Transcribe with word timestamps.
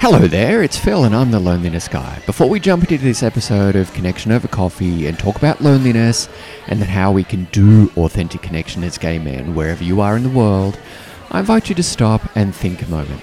Hello 0.00 0.28
there, 0.28 0.62
it's 0.62 0.78
Phil 0.78 1.02
and 1.02 1.12
I'm 1.12 1.32
the 1.32 1.40
Loneliness 1.40 1.88
Guy. 1.88 2.22
Before 2.24 2.48
we 2.48 2.60
jump 2.60 2.84
into 2.84 2.98
this 2.98 3.24
episode 3.24 3.74
of 3.74 3.92
Connection 3.92 4.30
Over 4.30 4.46
Coffee 4.46 5.08
and 5.08 5.18
talk 5.18 5.34
about 5.34 5.60
loneliness 5.60 6.28
and 6.68 6.80
then 6.80 6.88
how 6.88 7.10
we 7.10 7.24
can 7.24 7.48
do 7.50 7.90
authentic 7.96 8.40
connection 8.40 8.84
as 8.84 8.96
gay 8.96 9.18
men 9.18 9.56
wherever 9.56 9.82
you 9.82 10.00
are 10.00 10.16
in 10.16 10.22
the 10.22 10.28
world, 10.28 10.78
I 11.32 11.40
invite 11.40 11.68
you 11.68 11.74
to 11.74 11.82
stop 11.82 12.22
and 12.36 12.54
think 12.54 12.80
a 12.80 12.88
moment. 12.88 13.20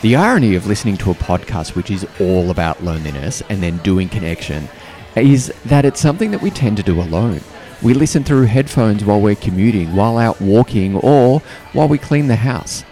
The 0.00 0.16
irony 0.16 0.54
of 0.54 0.66
listening 0.66 0.96
to 0.98 1.10
a 1.10 1.14
podcast 1.14 1.76
which 1.76 1.90
is 1.90 2.06
all 2.18 2.50
about 2.50 2.82
loneliness 2.82 3.42
and 3.50 3.62
then 3.62 3.76
doing 3.78 4.08
connection 4.08 4.70
is 5.16 5.52
that 5.66 5.84
it's 5.84 6.00
something 6.00 6.30
that 6.30 6.40
we 6.40 6.50
tend 6.50 6.78
to 6.78 6.82
do 6.82 6.98
alone. 6.98 7.42
We 7.82 7.92
listen 7.92 8.24
through 8.24 8.44
headphones 8.44 9.04
while 9.04 9.20
we're 9.20 9.34
commuting, 9.34 9.94
while 9.94 10.16
out 10.16 10.40
walking, 10.40 10.96
or 10.96 11.40
while 11.74 11.88
we 11.88 11.98
clean 11.98 12.28
the 12.28 12.36
house. 12.36 12.84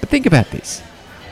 But 0.00 0.10
think 0.10 0.26
about 0.26 0.50
this. 0.50 0.82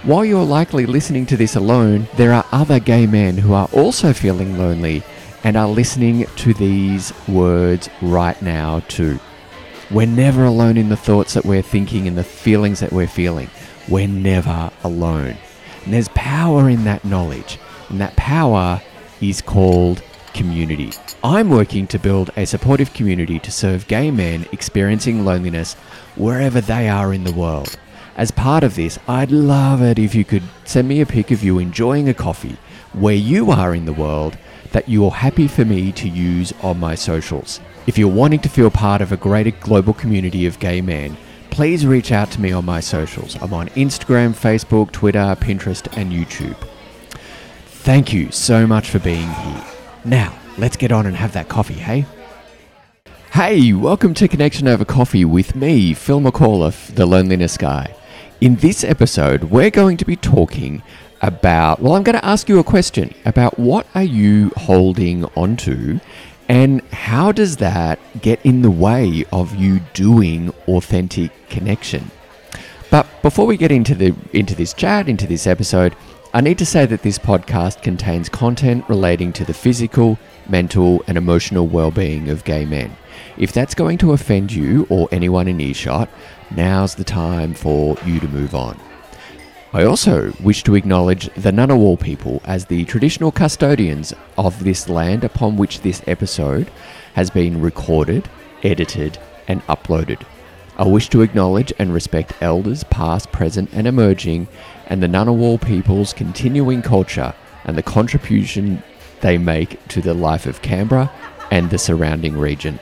While 0.04 0.26
you're 0.26 0.44
likely 0.44 0.84
listening 0.84 1.24
to 1.26 1.36
this 1.38 1.56
alone, 1.56 2.08
there 2.16 2.34
are 2.34 2.44
other 2.52 2.78
gay 2.78 3.06
men 3.06 3.38
who 3.38 3.54
are 3.54 3.70
also 3.72 4.12
feeling 4.12 4.58
lonely 4.58 5.02
and 5.42 5.56
are 5.56 5.66
listening 5.66 6.26
to 6.36 6.52
these 6.52 7.14
words 7.26 7.88
right 8.02 8.40
now 8.42 8.80
too. 8.80 9.18
We're 9.90 10.06
never 10.06 10.44
alone 10.44 10.76
in 10.76 10.90
the 10.90 10.96
thoughts 10.96 11.32
that 11.32 11.46
we're 11.46 11.62
thinking 11.62 12.06
and 12.06 12.18
the 12.18 12.22
feelings 12.22 12.80
that 12.80 12.92
we're 12.92 13.06
feeling. 13.06 13.48
We're 13.88 14.06
never 14.06 14.70
alone. 14.82 15.38
And 15.86 15.94
there's 15.94 16.08
power 16.08 16.68
in 16.68 16.84
that 16.84 17.06
knowledge, 17.06 17.58
and 17.88 17.98
that 18.02 18.14
power 18.14 18.82
is 19.22 19.40
called 19.40 20.02
community. 20.34 20.92
I'm 21.22 21.48
working 21.48 21.86
to 21.86 21.98
build 21.98 22.30
a 22.36 22.44
supportive 22.44 22.92
community 22.92 23.38
to 23.38 23.50
serve 23.50 23.88
gay 23.88 24.10
men 24.10 24.44
experiencing 24.52 25.24
loneliness 25.24 25.72
wherever 26.14 26.60
they 26.60 26.90
are 26.90 27.14
in 27.14 27.24
the 27.24 27.32
world. 27.32 27.78
As 28.16 28.30
part 28.30 28.62
of 28.62 28.76
this, 28.76 28.96
I'd 29.08 29.32
love 29.32 29.82
it 29.82 29.98
if 29.98 30.14
you 30.14 30.24
could 30.24 30.44
send 30.64 30.86
me 30.86 31.00
a 31.00 31.06
pic 31.06 31.32
of 31.32 31.42
you 31.42 31.58
enjoying 31.58 32.08
a 32.08 32.14
coffee 32.14 32.56
where 32.92 33.16
you 33.16 33.50
are 33.50 33.74
in 33.74 33.86
the 33.86 33.92
world 33.92 34.38
that 34.70 34.88
you're 34.88 35.10
happy 35.10 35.48
for 35.48 35.64
me 35.64 35.90
to 35.90 36.08
use 36.08 36.52
on 36.62 36.78
my 36.78 36.94
socials. 36.94 37.58
If 37.88 37.98
you're 37.98 38.06
wanting 38.06 38.38
to 38.40 38.48
feel 38.48 38.70
part 38.70 39.00
of 39.00 39.10
a 39.10 39.16
greater 39.16 39.50
global 39.50 39.92
community 39.92 40.46
of 40.46 40.60
gay 40.60 40.80
men, 40.80 41.16
please 41.50 41.84
reach 41.84 42.12
out 42.12 42.30
to 42.32 42.40
me 42.40 42.52
on 42.52 42.64
my 42.64 42.78
socials. 42.78 43.36
I'm 43.42 43.52
on 43.52 43.68
Instagram, 43.70 44.32
Facebook, 44.32 44.92
Twitter, 44.92 45.36
Pinterest, 45.40 45.84
and 45.96 46.12
YouTube. 46.12 46.56
Thank 47.66 48.12
you 48.12 48.30
so 48.30 48.64
much 48.64 48.90
for 48.90 49.00
being 49.00 49.28
here. 49.28 49.64
Now, 50.04 50.38
let's 50.56 50.76
get 50.76 50.92
on 50.92 51.06
and 51.06 51.16
have 51.16 51.32
that 51.32 51.48
coffee, 51.48 51.74
hey? 51.74 52.06
Hey, 53.32 53.72
welcome 53.72 54.14
to 54.14 54.28
Connection 54.28 54.68
Over 54.68 54.84
Coffee 54.84 55.24
with 55.24 55.56
me, 55.56 55.94
Phil 55.94 56.20
McAuliffe, 56.20 56.94
the 56.94 57.06
Loneliness 57.06 57.56
Guy. 57.56 57.92
In 58.40 58.56
this 58.56 58.82
episode, 58.82 59.44
we're 59.44 59.70
going 59.70 59.96
to 59.96 60.04
be 60.04 60.16
talking 60.16 60.82
about, 61.22 61.80
well, 61.80 61.94
I'm 61.94 62.02
going 62.02 62.18
to 62.18 62.24
ask 62.24 62.48
you 62.48 62.58
a 62.58 62.64
question 62.64 63.14
about 63.24 63.58
what 63.58 63.86
are 63.94 64.02
you 64.02 64.50
holding 64.56 65.24
onto 65.36 66.00
and 66.48 66.82
how 66.92 67.30
does 67.32 67.56
that 67.58 67.98
get 68.20 68.44
in 68.44 68.62
the 68.62 68.72
way 68.72 69.24
of 69.32 69.54
you 69.54 69.80
doing 69.94 70.52
authentic 70.66 71.30
connection? 71.48 72.10
But 72.90 73.06
before 73.22 73.46
we 73.46 73.56
get 73.56 73.70
into 73.70 73.94
the 73.94 74.14
into 74.32 74.54
this 74.54 74.74
chat, 74.74 75.08
into 75.08 75.26
this 75.26 75.46
episode, 75.46 75.96
I 76.34 76.40
need 76.40 76.58
to 76.58 76.66
say 76.66 76.84
that 76.86 77.02
this 77.02 77.18
podcast 77.18 77.82
contains 77.82 78.28
content 78.28 78.84
relating 78.88 79.32
to 79.34 79.44
the 79.44 79.54
physical, 79.54 80.18
mental, 80.48 81.02
and 81.06 81.16
emotional 81.16 81.66
well-being 81.68 82.28
of 82.28 82.44
gay 82.44 82.64
men. 82.64 82.96
If 83.36 83.52
that's 83.52 83.74
going 83.74 83.98
to 83.98 84.12
offend 84.12 84.52
you 84.52 84.86
or 84.88 85.08
anyone 85.10 85.48
in 85.48 85.60
earshot, 85.60 86.08
now's 86.54 86.94
the 86.94 87.04
time 87.04 87.52
for 87.54 87.96
you 88.06 88.20
to 88.20 88.28
move 88.28 88.54
on. 88.54 88.78
I 89.72 89.82
also 89.82 90.32
wish 90.40 90.62
to 90.64 90.76
acknowledge 90.76 91.24
the 91.34 91.50
Ngunnawal 91.50 91.98
people 91.98 92.40
as 92.44 92.66
the 92.66 92.84
traditional 92.84 93.32
custodians 93.32 94.14
of 94.38 94.62
this 94.62 94.88
land 94.88 95.24
upon 95.24 95.56
which 95.56 95.80
this 95.80 96.00
episode 96.06 96.70
has 97.14 97.28
been 97.28 97.60
recorded, 97.60 98.28
edited, 98.62 99.18
and 99.48 99.66
uploaded. 99.66 100.22
I 100.76 100.86
wish 100.86 101.08
to 101.08 101.22
acknowledge 101.22 101.72
and 101.76 101.92
respect 101.92 102.34
elders 102.40 102.84
past, 102.84 103.32
present, 103.32 103.70
and 103.72 103.88
emerging, 103.88 104.46
and 104.86 105.02
the 105.02 105.08
Ngunnawal 105.08 105.60
people's 105.60 106.12
continuing 106.12 106.82
culture 106.82 107.34
and 107.64 107.76
the 107.76 107.82
contribution 107.82 108.80
they 109.22 109.38
make 109.38 109.86
to 109.88 110.00
the 110.00 110.14
life 110.14 110.46
of 110.46 110.62
Canberra 110.62 111.10
and 111.50 111.70
the 111.70 111.78
surrounding 111.78 112.36
region. 112.36 112.78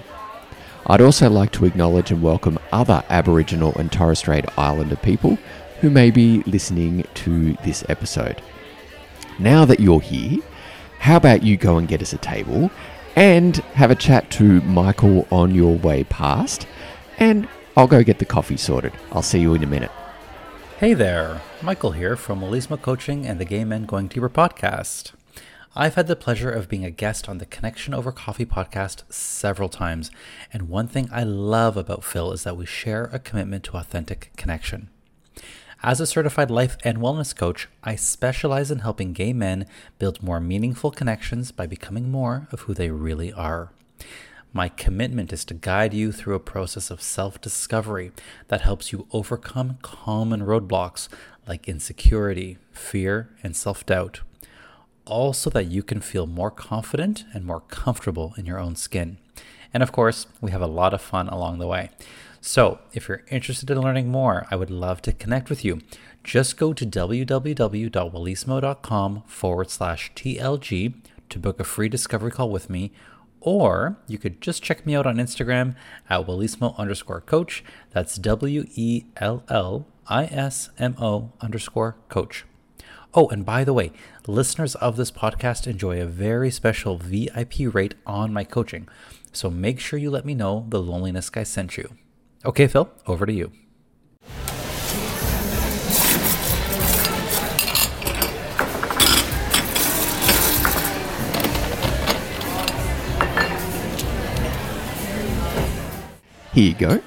I'd 0.87 1.01
also 1.01 1.31
like 1.31 1.53
to 1.53 1.65
acknowledge 1.65 2.11
and 2.11 2.21
welcome 2.23 2.59
other 2.73 3.05
Aboriginal 3.09 3.73
and 3.77 3.91
Torres 3.93 4.19
Strait 4.19 4.45
Islander 4.59 4.97
people 4.97 5.39
who 5.81 5.91
may 5.91 6.11
be 6.11 6.43
listening 6.43 7.05
to 7.15 7.53
this 7.65 7.85
episode. 7.89 8.43
Now 9.39 9.65
that 9.65 9.79
you're 9.79 10.01
here, 10.01 10.41
how 10.99 11.17
about 11.17 11.45
you 11.45 11.57
go 11.57 11.79
and 11.79 11.87
get 11.87 12.03
us 12.03 12.13
a 12.13 12.19
table 12.19 12.69
and 13.15 13.57
have 13.75 13.93
a 13.93 13.95
chat 13.95 14.29
to 14.33 14.61
Michael 14.63 15.29
on 15.31 15.55
your 15.55 15.77
way 15.77 16.03
past, 16.05 16.67
and 17.19 17.47
I'll 17.77 17.87
go 17.87 18.03
get 18.03 18.19
the 18.19 18.25
coffee 18.25 18.57
sorted. 18.57 18.93
I'll 19.13 19.23
see 19.23 19.41
you 19.41 19.55
in 19.55 19.63
a 19.63 19.69
minute. 19.69 19.91
Hey 20.79 20.95
there, 20.95 21.43
Michael 21.63 21.93
here 21.93 22.17
from 22.17 22.41
Wellismo 22.41 22.81
Coaching 22.81 23.25
and 23.25 23.39
the 23.39 23.45
Gay 23.45 23.65
Men 23.65 23.85
Going 23.85 24.09
Deeper 24.09 24.29
podcast. 24.29 25.13
I've 25.75 25.95
had 25.95 26.07
the 26.07 26.17
pleasure 26.17 26.51
of 26.51 26.69
being 26.69 26.85
a 26.85 26.91
guest 26.91 27.31
on 27.31 27.39
the 27.39 27.47
Connection 27.47 27.95
Over 27.95 28.13
Coffee 28.13 28.45
podcast 28.45 29.11
several 29.11 29.71
times, 29.71 30.11
and 30.53 30.69
one 30.69 30.87
thing 30.87 31.09
I 31.11 31.23
love 31.25 31.79
about 31.79 32.05
Phil 32.05 32.31
is 32.33 32.45
that 32.45 32.59
we 32.59 32.67
share 32.67 33.05
a 33.05 33.19
commitment 33.19 33.65
to 33.65 33.79
authentic 33.79 34.33
connection. 34.37 34.91
As 35.83 35.99
a 35.99 36.07
certified 36.07 36.51
life 36.51 36.77
and 36.85 36.99
wellness 36.99 37.35
coach, 37.35 37.69
I 37.83 37.97
specialize 37.97 38.71
in 38.71 38.81
helping 38.81 39.15
gay 39.15 39.33
men 39.33 39.67
build 39.99 40.23
more 40.23 40.41
meaningful 40.41 40.91
connections 40.91 41.53
by 41.53 41.67
becoming 41.67 42.11
more 42.11 42.49
of 42.53 42.61
who 42.61 42.75
they 42.75 42.91
really 42.91 43.33
are. 43.33 43.73
My 44.53 44.69
commitment 44.69 45.33
is 45.33 45.43
to 45.47 45.55
guide 45.55 45.95
you 45.95 46.13
through 46.13 46.35
a 46.35 46.41
process 46.41 46.91
of 46.91 47.01
self 47.01 47.41
discovery 47.41 48.13
that 48.49 48.61
helps 48.61 48.93
you 48.93 49.07
overcome 49.11 49.79
common 49.81 50.43
roadblocks 50.43 51.09
like 51.49 51.67
insecurity, 51.67 52.59
fear, 52.73 53.31
and 53.43 53.57
self 53.57 53.87
doubt 53.87 54.21
all 55.05 55.33
so 55.33 55.51
that 55.51 55.67
you 55.67 55.83
can 55.83 56.01
feel 56.01 56.27
more 56.27 56.51
confident 56.51 57.25
and 57.33 57.45
more 57.45 57.61
comfortable 57.61 58.35
in 58.37 58.47
your 58.47 58.59
own 58.59 58.77
skin. 58.77 59.19
And 59.75 59.83
of 59.83 59.93
course, 59.93 60.27
we 60.41 60.51
have 60.51 60.63
a 60.63 60.67
lot 60.67 60.95
of 60.95 61.01
fun 61.01 61.29
along 61.29 61.59
the 61.59 61.67
way. 61.67 61.91
So, 62.41 62.79
if 62.93 63.09
you're 63.09 63.23
interested 63.31 63.71
in 63.71 63.81
learning 63.81 64.09
more, 64.09 64.47
I 64.51 64.57
would 64.57 64.71
love 64.71 65.01
to 65.03 65.13
connect 65.13 65.49
with 65.49 65.65
you. 65.65 65.81
Just 66.25 66.57
go 66.57 66.73
to 66.73 66.85
www.wellismo.com 66.85 69.23
forward 69.27 69.71
slash 69.71 70.11
TLG 70.15 70.95
to 71.29 71.39
book 71.39 71.61
a 71.61 71.65
free 71.65 71.89
discovery 71.89 72.33
call 72.33 72.51
with 72.51 72.69
me, 72.69 72.91
or 73.41 73.97
you 74.07 74.19
could 74.19 74.41
just 74.41 74.63
check 74.63 74.85
me 74.85 74.97
out 74.97 75.07
on 75.07 75.17
Instagram 75.17 75.77
at 76.11 76.27
Wellismo 76.27 76.77
underscore 76.77 77.21
coach. 77.21 77.63
That's 77.91 78.17
W 78.17 78.67
E 78.75 79.05
L 79.17 79.45
L 79.49 79.87
I 80.09 80.25
S 80.25 80.71
M 80.79 80.97
O 81.01 81.31
underscore 81.41 81.97
coach. 82.09 82.45
Oh, 83.15 83.29
and 83.29 83.45
by 83.45 83.63
the 83.63 83.75
way, 83.75 83.93
listeners 84.27 84.75
of 84.77 84.97
this 84.97 85.11
podcast 85.11 85.67
enjoy 85.67 86.01
a 86.01 86.07
very 86.07 86.51
special 86.51 86.97
VIP 86.97 87.75
rate 87.75 87.95
on 88.07 88.33
my 88.33 88.43
coaching. 88.43 88.89
So 89.33 89.51
make 89.51 89.81
sure 89.81 89.99
you 89.99 90.11
let 90.11 90.25
me 90.25 90.35
know 90.35 90.65
the 90.71 90.81
loneliness 90.81 91.29
guy 91.29 91.43
sent 91.43 91.77
you. 91.77 91.91
Okay, 92.43 92.67
Phil, 92.67 92.91
over 93.07 93.27
to 93.27 93.33
you. 93.33 93.53
Here 106.55 106.69
you 106.71 106.75
go. 106.75 107.03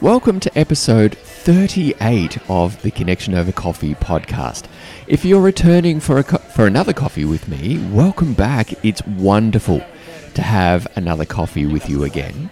Welcome 0.00 0.40
to 0.40 0.58
episode 0.58 1.16
38 1.16 2.38
of 2.48 2.80
the 2.82 2.90
Connection 2.90 3.34
Over 3.34 3.52
Coffee 3.52 3.94
podcast. 3.94 4.64
If 5.06 5.22
you're 5.22 5.42
returning 5.42 6.00
for, 6.00 6.16
a 6.16 6.24
co- 6.24 6.38
for 6.38 6.66
another 6.66 6.94
coffee 6.94 7.26
with 7.26 7.46
me, 7.46 7.76
welcome 7.92 8.32
back. 8.32 8.82
It's 8.82 9.06
wonderful 9.06 9.84
to 10.32 10.40
have 10.40 10.86
another 10.96 11.26
coffee 11.26 11.66
with 11.66 11.90
you 11.90 12.04
again. 12.04 12.48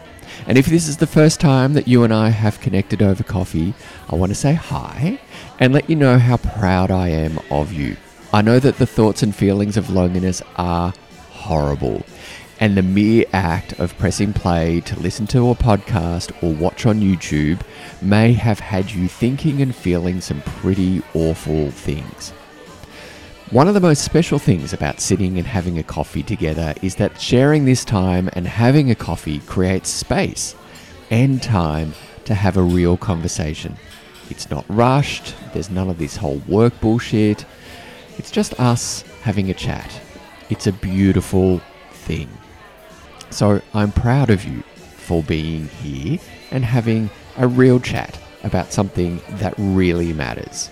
And 0.46 0.58
if 0.58 0.66
this 0.66 0.86
is 0.86 0.98
the 0.98 1.06
first 1.06 1.40
time 1.40 1.72
that 1.72 1.88
you 1.88 2.04
and 2.04 2.12
I 2.12 2.28
have 2.28 2.60
connected 2.60 3.00
over 3.00 3.22
coffee, 3.22 3.72
I 4.10 4.16
want 4.16 4.32
to 4.32 4.36
say 4.36 4.52
hi 4.52 5.18
and 5.58 5.72
let 5.72 5.88
you 5.88 5.96
know 5.96 6.18
how 6.18 6.36
proud 6.36 6.90
I 6.90 7.08
am 7.08 7.38
of 7.50 7.72
you. 7.72 7.96
I 8.34 8.42
know 8.42 8.58
that 8.58 8.76
the 8.76 8.86
thoughts 8.86 9.22
and 9.22 9.34
feelings 9.34 9.78
of 9.78 9.88
loneliness 9.88 10.42
are 10.56 10.92
horrible 11.30 12.04
and 12.60 12.76
the 12.76 12.82
mere 12.82 13.24
act 13.32 13.72
of 13.80 13.96
pressing 13.96 14.34
play 14.34 14.80
to 14.82 15.00
listen 15.00 15.26
to 15.28 15.48
a 15.48 15.54
podcast 15.54 16.30
or 16.42 16.54
watch 16.54 16.84
on 16.84 17.00
YouTube 17.00 17.62
may 18.02 18.34
have 18.34 18.60
had 18.60 18.90
you 18.90 19.08
thinking 19.08 19.62
and 19.62 19.74
feeling 19.74 20.20
some 20.20 20.42
pretty 20.42 21.02
awful 21.14 21.70
things. 21.70 22.34
One 23.52 23.68
of 23.68 23.74
the 23.74 23.80
most 23.80 24.02
special 24.02 24.38
things 24.38 24.72
about 24.72 24.98
sitting 24.98 25.36
and 25.36 25.46
having 25.46 25.78
a 25.78 25.82
coffee 25.82 26.22
together 26.22 26.72
is 26.80 26.94
that 26.94 27.20
sharing 27.20 27.66
this 27.66 27.84
time 27.84 28.30
and 28.32 28.46
having 28.46 28.90
a 28.90 28.94
coffee 28.94 29.40
creates 29.40 29.90
space 29.90 30.54
and 31.10 31.42
time 31.42 31.92
to 32.24 32.32
have 32.32 32.56
a 32.56 32.62
real 32.62 32.96
conversation. 32.96 33.76
It's 34.30 34.50
not 34.50 34.64
rushed, 34.70 35.34
there's 35.52 35.68
none 35.68 35.90
of 35.90 35.98
this 35.98 36.16
whole 36.16 36.40
work 36.48 36.80
bullshit. 36.80 37.44
It's 38.16 38.30
just 38.30 38.58
us 38.58 39.02
having 39.20 39.50
a 39.50 39.54
chat. 39.54 40.00
It's 40.48 40.66
a 40.66 40.72
beautiful 40.72 41.60
thing. 41.90 42.30
So 43.28 43.60
I'm 43.74 43.92
proud 43.92 44.30
of 44.30 44.46
you 44.46 44.62
for 44.96 45.22
being 45.22 45.68
here 45.68 46.18
and 46.52 46.64
having 46.64 47.10
a 47.36 47.46
real 47.46 47.80
chat 47.80 48.18
about 48.44 48.72
something 48.72 49.20
that 49.32 49.52
really 49.58 50.14
matters. 50.14 50.70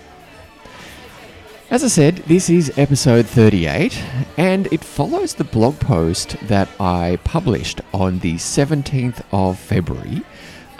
As 1.71 1.85
I 1.85 1.87
said, 1.87 2.17
this 2.27 2.49
is 2.49 2.77
episode 2.77 3.25
38, 3.25 3.97
and 4.35 4.67
it 4.73 4.83
follows 4.83 5.33
the 5.33 5.45
blog 5.45 5.79
post 5.79 6.35
that 6.49 6.67
I 6.81 7.17
published 7.23 7.79
on 7.93 8.19
the 8.19 8.33
17th 8.33 9.21
of 9.31 9.57
February 9.57 10.21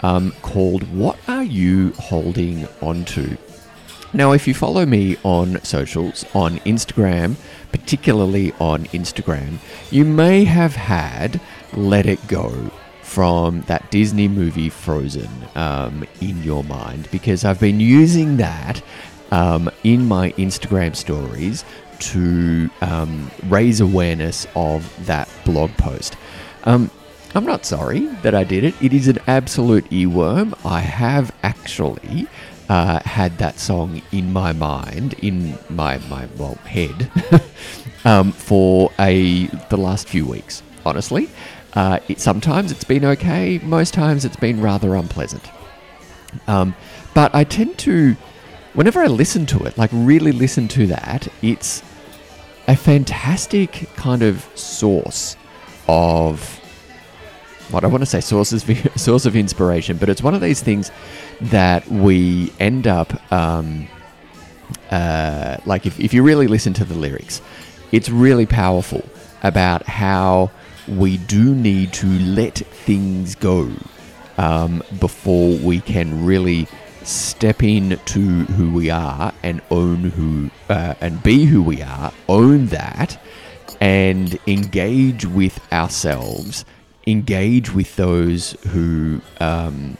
um, 0.02 0.34
called 0.42 0.82
What 0.94 1.16
Are 1.26 1.44
You 1.44 1.92
Holding 1.92 2.68
On 2.82 3.06
To? 3.06 3.38
Now, 4.12 4.32
if 4.32 4.46
you 4.46 4.52
follow 4.52 4.84
me 4.84 5.16
on 5.22 5.64
socials, 5.64 6.26
on 6.34 6.58
Instagram, 6.58 7.36
particularly 7.72 8.52
on 8.60 8.84
Instagram, 8.88 9.60
you 9.90 10.04
may 10.04 10.44
have 10.44 10.76
had 10.76 11.40
Let 11.72 12.04
It 12.04 12.28
Go 12.28 12.70
from 13.00 13.62
that 13.62 13.90
Disney 13.90 14.28
movie 14.28 14.68
Frozen 14.68 15.30
um, 15.54 16.06
in 16.20 16.42
your 16.42 16.64
mind 16.64 17.08
because 17.10 17.46
I've 17.46 17.60
been 17.60 17.80
using 17.80 18.36
that 18.38 18.82
um, 19.32 19.68
in 19.82 20.06
my 20.06 20.30
Instagram 20.32 20.94
stories 20.94 21.64
to 21.98 22.70
um, 22.80 23.30
raise 23.44 23.80
awareness 23.80 24.46
of 24.54 25.06
that 25.06 25.28
blog 25.44 25.70
post. 25.72 26.16
Um, 26.64 26.90
I'm 27.34 27.46
not 27.46 27.64
sorry 27.64 28.00
that 28.22 28.34
I 28.34 28.44
did 28.44 28.62
it. 28.62 28.74
It 28.82 28.92
is 28.92 29.08
an 29.08 29.18
absolute 29.26 29.88
earworm. 29.90 30.54
I 30.66 30.80
have 30.80 31.34
actually 31.42 32.28
uh, 32.68 33.00
had 33.04 33.38
that 33.38 33.58
song 33.58 34.02
in 34.12 34.32
my 34.32 34.52
mind, 34.52 35.14
in 35.14 35.58
my 35.70 35.98
my 36.10 36.28
well 36.36 36.56
head, 36.66 37.10
um, 38.04 38.32
for 38.32 38.90
a 38.98 39.46
the 39.70 39.78
last 39.78 40.08
few 40.08 40.26
weeks. 40.26 40.62
Honestly, 40.84 41.30
uh, 41.74 42.00
it, 42.08 42.20
sometimes 42.20 42.70
it's 42.70 42.84
been 42.84 43.04
okay. 43.04 43.58
Most 43.62 43.94
times 43.94 44.24
it's 44.26 44.36
been 44.36 44.60
rather 44.60 44.94
unpleasant. 44.94 45.48
Um, 46.46 46.74
but 47.14 47.34
I 47.34 47.44
tend 47.44 47.78
to 47.78 48.16
whenever 48.74 49.00
I 49.00 49.06
listen 49.06 49.46
to 49.46 49.64
it, 49.64 49.76
like 49.78 49.90
really 49.92 50.32
listen 50.32 50.68
to 50.68 50.86
that, 50.88 51.28
it's 51.42 51.82
a 52.68 52.76
fantastic 52.76 53.88
kind 53.96 54.22
of 54.22 54.48
source 54.54 55.36
of 55.88 56.58
what 57.70 57.84
I 57.84 57.86
want 57.86 58.02
to 58.02 58.06
say 58.06 58.20
source 58.20 58.52
of, 58.52 58.62
source 59.00 59.26
of 59.26 59.36
inspiration, 59.36 59.96
but 59.96 60.08
it's 60.08 60.22
one 60.22 60.34
of 60.34 60.40
these 60.40 60.62
things 60.62 60.90
that 61.40 61.86
we 61.88 62.52
end 62.60 62.86
up 62.86 63.32
um, 63.32 63.88
uh, 64.90 65.56
like 65.64 65.86
if, 65.86 65.98
if 65.98 66.12
you 66.12 66.22
really 66.22 66.46
listen 66.46 66.72
to 66.74 66.84
the 66.84 66.94
lyrics, 66.94 67.40
it's 67.92 68.08
really 68.08 68.46
powerful 68.46 69.04
about 69.42 69.84
how 69.84 70.50
we 70.86 71.16
do 71.16 71.54
need 71.54 71.92
to 71.92 72.06
let 72.06 72.56
things 72.56 73.34
go 73.34 73.70
um, 74.38 74.82
before 75.00 75.56
we 75.58 75.80
can 75.80 76.24
really 76.24 76.66
step 77.06 77.62
in 77.62 77.98
to 78.04 78.20
who 78.20 78.72
we 78.72 78.90
are 78.90 79.32
and 79.42 79.60
own 79.70 80.04
who 80.04 80.50
uh, 80.68 80.94
and 81.00 81.22
be 81.22 81.44
who 81.44 81.62
we 81.62 81.82
are, 81.82 82.12
own 82.28 82.66
that, 82.66 83.20
and 83.80 84.38
engage 84.46 85.26
with 85.26 85.60
ourselves, 85.72 86.64
engage 87.06 87.72
with 87.72 87.96
those 87.96 88.52
who 88.68 89.20
um, 89.40 89.96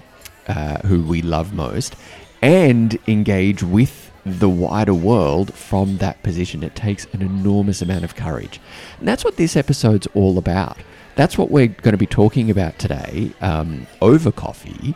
uh, 0.49 0.79
who 0.87 1.03
we 1.03 1.23
love 1.23 1.53
most, 1.53 1.97
and 2.41 2.99
engage 3.07 3.63
with 3.63 4.11
the 4.25 4.49
wider 4.49 4.95
world 4.95 5.53
from 5.55 5.99
that 5.99 6.23
position. 6.23 6.63
It 6.63 6.77
takes 6.77 7.07
an 7.13 7.23
enormous 7.23 7.83
amount 7.83 8.05
of 8.05 8.15
courage, 8.15 8.61
and 8.99 9.09
that's 9.09 9.25
what 9.25 9.37
this 9.37 9.57
episode's 9.57 10.07
all 10.15 10.39
about. 10.39 10.79
That's 11.15 11.37
what 11.37 11.51
we're 11.51 11.67
going 11.67 11.93
to 11.93 11.99
be 11.99 12.07
talking 12.07 12.51
about 12.51 12.79
today 12.79 13.33
um, 13.41 13.87
over 14.01 14.33
coffee. 14.33 14.95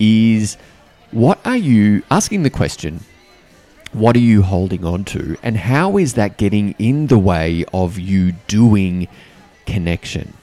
Is 0.00 0.56
what 1.10 1.38
are 1.44 1.56
you 1.56 2.02
asking 2.10 2.42
the 2.42 2.50
question? 2.50 3.00
What 3.92 4.16
are 4.16 4.20
you 4.20 4.42
holding 4.42 4.84
on 4.84 5.04
to? 5.06 5.36
And 5.42 5.56
how 5.56 5.96
is 5.96 6.14
that 6.14 6.36
getting 6.36 6.74
in 6.78 7.06
the 7.06 7.18
way 7.18 7.64
of 7.72 7.98
you 7.98 8.32
doing 8.46 9.08
connection? 9.64 10.34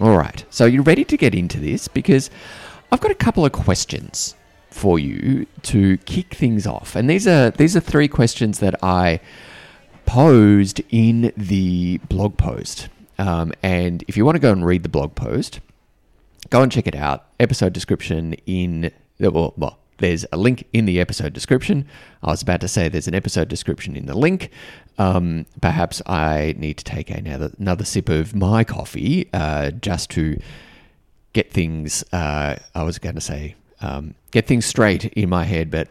All 0.00 0.16
right, 0.16 0.44
so 0.48 0.64
you're 0.64 0.82
ready 0.82 1.04
to 1.04 1.16
get 1.16 1.34
into 1.34 1.60
this 1.60 1.86
because 1.88 2.30
I've 2.90 3.00
got 3.00 3.10
a 3.10 3.14
couple 3.16 3.44
of 3.44 3.52
questions 3.52 4.34
for 4.70 4.98
you 4.98 5.46
to 5.62 5.98
kick 5.98 6.34
things 6.34 6.66
off. 6.66 6.96
And 6.96 7.10
these 7.10 7.26
are 7.26 7.50
these 7.50 7.76
are 7.76 7.80
three 7.80 8.08
questions 8.08 8.60
that 8.60 8.82
I 8.82 9.20
posed 10.06 10.80
in 10.88 11.32
the 11.36 11.98
blog 12.08 12.38
post. 12.38 12.88
Um, 13.18 13.52
and 13.62 14.02
if 14.08 14.16
you 14.16 14.24
want 14.24 14.36
to 14.36 14.40
go 14.40 14.52
and 14.52 14.64
read 14.64 14.82
the 14.82 14.88
blog 14.88 15.14
post, 15.14 15.60
go 16.48 16.62
and 16.62 16.72
check 16.72 16.86
it 16.86 16.94
out. 16.94 17.26
Episode 17.38 17.74
description 17.74 18.34
in 18.46 18.90
well, 19.18 19.52
well 19.58 19.78
there's 20.00 20.26
a 20.32 20.36
link 20.36 20.66
in 20.72 20.86
the 20.86 21.00
episode 21.00 21.32
description. 21.32 21.86
I 22.22 22.30
was 22.30 22.42
about 22.42 22.60
to 22.62 22.68
say 22.68 22.88
there's 22.88 23.08
an 23.08 23.14
episode 23.14 23.48
description 23.48 23.96
in 23.96 24.06
the 24.06 24.16
link. 24.16 24.50
Um, 24.98 25.46
perhaps 25.60 26.02
I 26.06 26.54
need 26.58 26.78
to 26.78 26.84
take 26.84 27.10
another, 27.10 27.52
another 27.58 27.84
sip 27.84 28.08
of 28.08 28.34
my 28.34 28.64
coffee 28.64 29.28
uh, 29.32 29.70
just 29.70 30.10
to 30.10 30.38
get 31.32 31.52
things, 31.52 32.02
uh, 32.12 32.56
I 32.74 32.82
was 32.82 32.98
going 32.98 33.14
to 33.14 33.20
say, 33.20 33.54
um, 33.80 34.14
get 34.30 34.46
things 34.46 34.66
straight 34.66 35.04
in 35.04 35.28
my 35.28 35.44
head, 35.44 35.70
but 35.70 35.88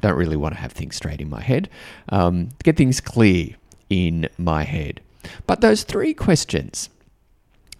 don't 0.00 0.16
really 0.16 0.36
want 0.36 0.54
to 0.54 0.60
have 0.60 0.72
things 0.72 0.96
straight 0.96 1.20
in 1.20 1.28
my 1.28 1.42
head. 1.42 1.68
Um, 2.08 2.50
get 2.62 2.76
things 2.76 3.00
clear 3.00 3.56
in 3.90 4.28
my 4.38 4.64
head. 4.64 5.00
But 5.46 5.60
those 5.60 5.82
three 5.82 6.14
questions, 6.14 6.88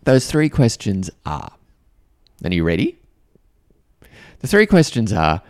those 0.05 0.31
three 0.31 0.49
questions 0.49 1.11
are, 1.25 1.53
and 2.43 2.53
are 2.53 2.57
you 2.57 2.65
ready? 2.65 2.99
The 4.41 4.47
three 4.47 4.67
questions 4.67 5.13
are 5.13 5.43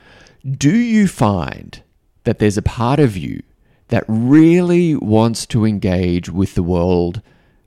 do 0.57 0.75
you 0.75 1.09
find 1.09 1.83
that 2.25 2.39
there's 2.39 2.57
a 2.57 2.63
part 2.63 3.01
of 3.01 3.17
you 3.17 3.43
that 3.89 4.05
really 4.07 4.95
wants 4.95 5.47
to 5.47 5.65
engage 5.65 6.31
with 6.31 6.55
the 6.55 6.63
world 6.63 7.23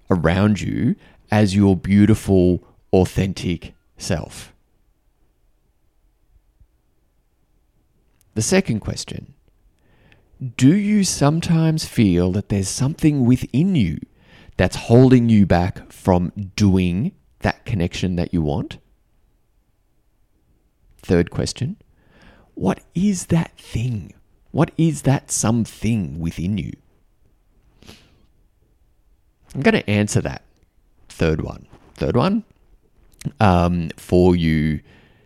around 0.09 0.61
you 0.61 0.95
as 1.29 1.55
your 1.55 1.75
beautiful, 1.75 2.63
authentic 2.93 3.73
self? 3.97 4.53
The 8.33 8.41
second 8.41 8.79
question 8.79 9.33
Do 10.55 10.73
you 10.73 11.03
sometimes 11.03 11.85
feel 11.85 12.31
that 12.31 12.49
there's 12.49 12.69
something 12.69 13.25
within 13.25 13.75
you 13.75 13.99
that's 14.57 14.75
holding 14.75 15.27
you 15.27 15.45
back 15.45 15.91
from 15.91 16.31
doing 16.55 17.11
that 17.39 17.65
connection 17.65 18.15
that 18.15 18.33
you 18.33 18.41
want? 18.41 18.77
Third 21.01 21.31
question 21.31 21.77
what 22.61 22.79
is 22.93 23.25
that 23.25 23.57
thing? 23.57 24.13
What 24.51 24.69
is 24.77 25.01
that 25.01 25.31
something 25.31 26.19
within 26.19 26.59
you? 26.59 26.73
I'm 29.55 29.61
going 29.61 29.73
to 29.73 29.89
answer 29.89 30.21
that 30.21 30.43
third 31.09 31.41
one. 31.41 31.65
Third 31.95 32.15
one 32.15 32.43
um, 33.39 33.89
for 33.97 34.35
you 34.35 34.79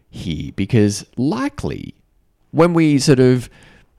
here 0.10 0.54
because 0.56 1.06
likely 1.18 1.94
when 2.52 2.74
we 2.74 3.00
sort 3.00 3.20
of 3.20 3.50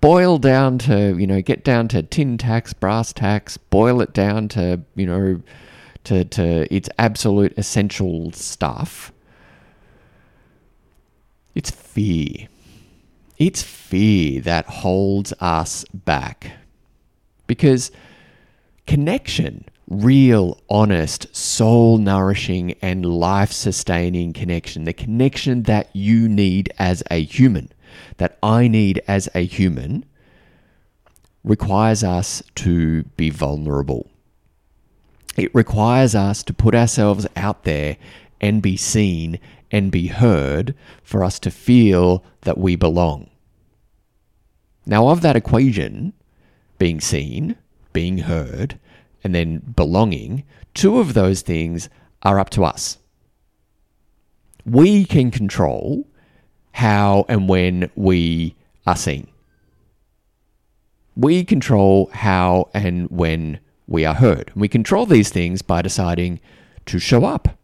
boil 0.00 0.38
down 0.38 0.78
to, 0.78 1.14
you 1.18 1.26
know, 1.26 1.42
get 1.42 1.62
down 1.62 1.88
to 1.88 2.02
tin 2.02 2.38
tacks, 2.38 2.72
brass 2.72 3.12
tacks, 3.12 3.58
boil 3.58 4.00
it 4.00 4.14
down 4.14 4.48
to, 4.48 4.80
you 4.94 5.04
know, 5.04 5.42
to, 6.04 6.24
to 6.24 6.74
its 6.74 6.88
absolute 6.98 7.52
essential 7.58 8.32
stuff, 8.32 9.12
it's 11.54 11.70
fear. 11.70 12.48
It's 13.38 13.62
fear 13.62 14.40
that 14.42 14.66
holds 14.66 15.32
us 15.40 15.84
back. 15.92 16.52
Because 17.46 17.90
connection, 18.86 19.64
real, 19.88 20.60
honest, 20.68 21.34
soul 21.36 21.98
nourishing, 21.98 22.72
and 22.80 23.04
life 23.04 23.52
sustaining 23.52 24.32
connection, 24.32 24.84
the 24.84 24.92
connection 24.92 25.64
that 25.64 25.94
you 25.94 26.28
need 26.28 26.72
as 26.78 27.02
a 27.10 27.22
human, 27.22 27.70
that 28.16 28.38
I 28.42 28.68
need 28.68 29.02
as 29.06 29.28
a 29.34 29.44
human, 29.44 30.04
requires 31.44 32.02
us 32.02 32.42
to 32.56 33.04
be 33.16 33.30
vulnerable. 33.30 34.10
It 35.36 35.54
requires 35.54 36.14
us 36.14 36.42
to 36.44 36.54
put 36.54 36.74
ourselves 36.74 37.26
out 37.36 37.64
there 37.64 37.98
and 38.40 38.62
be 38.62 38.76
seen 38.76 39.38
and 39.70 39.90
be 39.90 40.08
heard 40.08 40.74
for 41.02 41.24
us 41.24 41.38
to 41.40 41.50
feel 41.50 42.24
that 42.42 42.58
we 42.58 42.76
belong. 42.76 43.30
Now, 44.86 45.08
of 45.08 45.20
that 45.22 45.36
equation, 45.36 46.12
being 46.78 47.00
seen, 47.00 47.56
being 47.92 48.18
heard, 48.18 48.78
and 49.24 49.34
then 49.34 49.58
belonging, 49.58 50.44
two 50.74 50.98
of 50.98 51.14
those 51.14 51.42
things 51.42 51.88
are 52.22 52.38
up 52.38 52.50
to 52.50 52.64
us. 52.64 52.98
We 54.64 55.04
can 55.04 55.30
control 55.30 56.06
how 56.72 57.24
and 57.28 57.48
when 57.48 57.90
we 57.96 58.54
are 58.86 58.96
seen. 58.96 59.26
we 61.16 61.44
control 61.44 62.10
how 62.12 62.68
and 62.74 63.08
when 63.10 63.58
we 63.86 64.04
are 64.04 64.14
heard. 64.14 64.52
We 64.54 64.68
control 64.68 65.06
these 65.06 65.30
things 65.30 65.62
by 65.62 65.82
deciding 65.82 66.40
to 66.86 66.98
show 66.98 67.24
up 67.24 67.58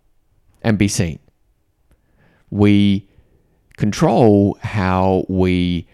and 0.62 0.78
be 0.78 0.88
seen. 0.88 1.18
We 2.52 3.09
control 3.78 4.59
how 4.61 5.25
we 5.26 5.88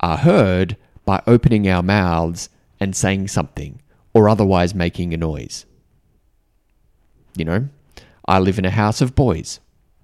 are 0.00 0.16
heard 0.16 0.76
by 1.04 1.22
opening 1.26 1.68
our 1.68 1.82
mouths 1.82 2.48
and 2.80 2.96
saying 2.96 3.28
something 3.28 3.80
or 4.12 4.28
otherwise 4.28 4.74
making 4.74 5.14
a 5.14 5.16
noise. 5.16 5.66
You 7.36 7.44
know, 7.44 7.68
I 8.26 8.40
live 8.40 8.58
in 8.58 8.64
a 8.64 8.70
house 8.70 9.00
of 9.00 9.14
boys. 9.14 9.60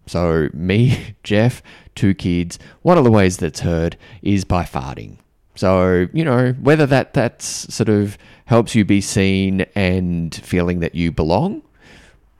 So, 0.07 0.49
me, 0.55 1.17
Jeff, 1.25 1.61
two 1.97 2.15
kids, 2.15 2.59
one 2.83 2.99
of 2.99 3.05
the 3.05 3.11
ways 3.11 3.39
that's 3.39 3.61
heard 3.61 3.97
is 4.23 4.45
by 4.45 4.63
farting. 4.63 5.19
So, 5.57 6.07
you 6.13 6.25
know, 6.25 6.53
whether 6.61 6.87
that 6.87 7.15
that's 7.15 7.75
sort 7.75 7.89
of 7.89 8.17
helps 8.45 8.77
you 8.77 8.85
be 8.85 9.01
seen 9.01 9.63
and 9.75 10.33
feeling 10.33 10.81
that 10.81 10.95
you 10.95 11.11
belong, 11.11 11.63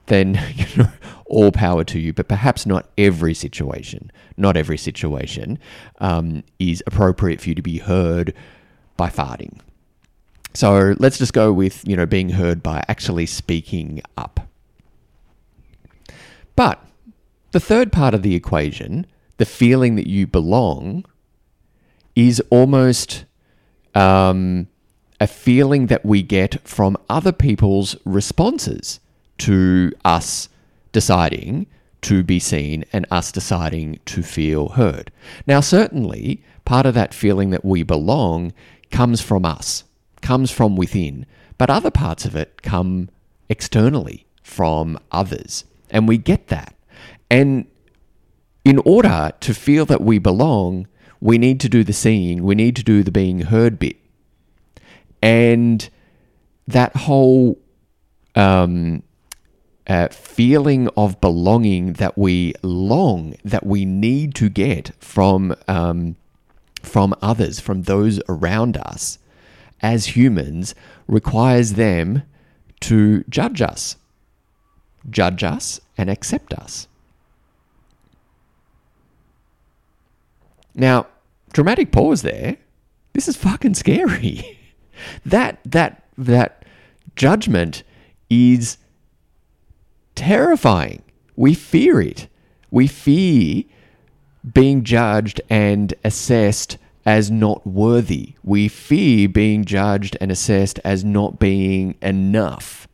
then 0.07 0.39
you 0.55 0.65
know, 0.83 0.91
all 1.25 1.51
power 1.51 1.83
to 1.85 1.99
you. 1.99 2.13
But 2.13 2.27
perhaps 2.27 2.65
not 2.65 2.89
every 2.97 3.33
situation, 3.33 4.11
not 4.35 4.57
every 4.57 4.77
situation 4.77 5.59
um, 5.99 6.43
is 6.59 6.83
appropriate 6.87 7.41
for 7.41 7.49
you 7.49 7.55
to 7.55 7.61
be 7.61 7.77
heard 7.77 8.33
by 8.97 9.09
farting. 9.09 9.59
So 10.53 10.95
let's 10.97 11.19
just 11.19 11.33
go 11.33 11.53
with 11.53 11.87
you 11.87 11.95
know 11.95 12.05
being 12.05 12.29
heard 12.29 12.63
by 12.63 12.83
actually 12.87 13.27
speaking 13.27 14.01
up. 14.17 14.39
But 16.55 16.83
the 17.51 17.59
third 17.59 17.91
part 17.91 18.15
of 18.15 18.23
the 18.23 18.33
equation, 18.33 19.05
the 19.37 19.45
feeling 19.45 19.95
that 19.95 20.07
you 20.07 20.25
belong, 20.25 21.05
is 22.15 22.41
almost 22.49 23.25
um, 23.93 24.67
a 25.19 25.27
feeling 25.27 25.87
that 25.87 26.03
we 26.03 26.23
get 26.23 26.59
from 26.67 26.97
other 27.07 27.31
people's 27.31 27.95
responses 28.05 28.99
to 29.39 29.91
us 30.03 30.49
deciding 30.91 31.67
to 32.01 32.23
be 32.23 32.39
seen 32.39 32.85
and 32.93 33.05
us 33.11 33.31
deciding 33.31 33.99
to 34.05 34.21
feel 34.21 34.69
heard. 34.69 35.11
Now, 35.45 35.59
certainly, 35.59 36.43
part 36.65 36.85
of 36.85 36.93
that 36.93 37.13
feeling 37.13 37.49
that 37.49 37.65
we 37.65 37.83
belong 37.83 38.53
comes 38.91 39.21
from 39.21 39.45
us, 39.45 39.83
comes 40.21 40.51
from 40.51 40.75
within, 40.75 41.25
but 41.57 41.69
other 41.69 41.91
parts 41.91 42.25
of 42.25 42.35
it 42.35 42.61
come 42.61 43.09
externally 43.49 44.25
from 44.43 44.97
others. 45.11 45.65
And 45.89 46.07
we 46.07 46.17
get 46.17 46.47
that. 46.47 46.75
And 47.29 47.65
in 48.63 48.79
order 48.79 49.31
to 49.39 49.53
feel 49.53 49.85
that 49.85 50.01
we 50.01 50.19
belong, 50.19 50.87
we 51.19 51.37
need 51.37 51.59
to 51.61 51.69
do 51.69 51.83
the 51.83 51.93
seeing, 51.93 52.43
we 52.43 52.55
need 52.55 52.75
to 52.75 52.83
do 52.83 53.03
the 53.03 53.11
being 53.11 53.41
heard 53.41 53.79
bit. 53.79 53.97
And 55.21 55.89
that 56.67 56.95
whole 56.95 57.57
um, 58.35 59.03
uh, 59.87 60.09
feeling 60.09 60.89
of 60.97 61.19
belonging 61.21 61.93
that 61.93 62.17
we 62.17 62.53
long, 62.61 63.35
that 63.43 63.65
we 63.65 63.85
need 63.85 64.35
to 64.35 64.49
get 64.49 64.91
from 64.99 65.55
um, 65.67 66.15
from 66.83 67.15
others, 67.21 67.59
from 67.59 67.83
those 67.83 68.19
around 68.29 68.77
us, 68.77 69.17
as 69.81 70.07
humans, 70.07 70.75
requires 71.07 71.73
them 71.73 72.23
to 72.81 73.23
judge 73.29 73.61
us, 73.61 73.95
judge 75.09 75.43
us, 75.43 75.79
and 75.97 76.09
accept 76.09 76.53
us. 76.53 76.87
Now, 80.75 81.07
dramatic 81.53 81.91
pause 81.91 82.21
there. 82.21 82.57
This 83.13 83.27
is 83.27 83.35
fucking 83.35 83.73
scary. 83.73 84.59
that 85.25 85.59
that 85.65 86.03
that 86.17 86.65
judgment 87.15 87.83
is 88.29 88.77
terrifying. 90.17 91.03
We 91.37 91.53
fear 91.53 92.01
it. 92.01 92.27
We 92.69 92.87
fear 92.87 93.63
being 94.53 94.83
judged 94.83 95.39
and 95.49 95.93
assessed 96.03 96.77
as 97.05 97.31
not 97.31 97.65
worthy. 97.65 98.33
We 98.43 98.67
fear 98.67 99.29
being 99.29 99.63
judged 99.63 100.17
and 100.19 100.29
assessed 100.29 100.79
as 100.83 101.05
not 101.05 101.39
being 101.39 101.95
enough. 102.01 102.87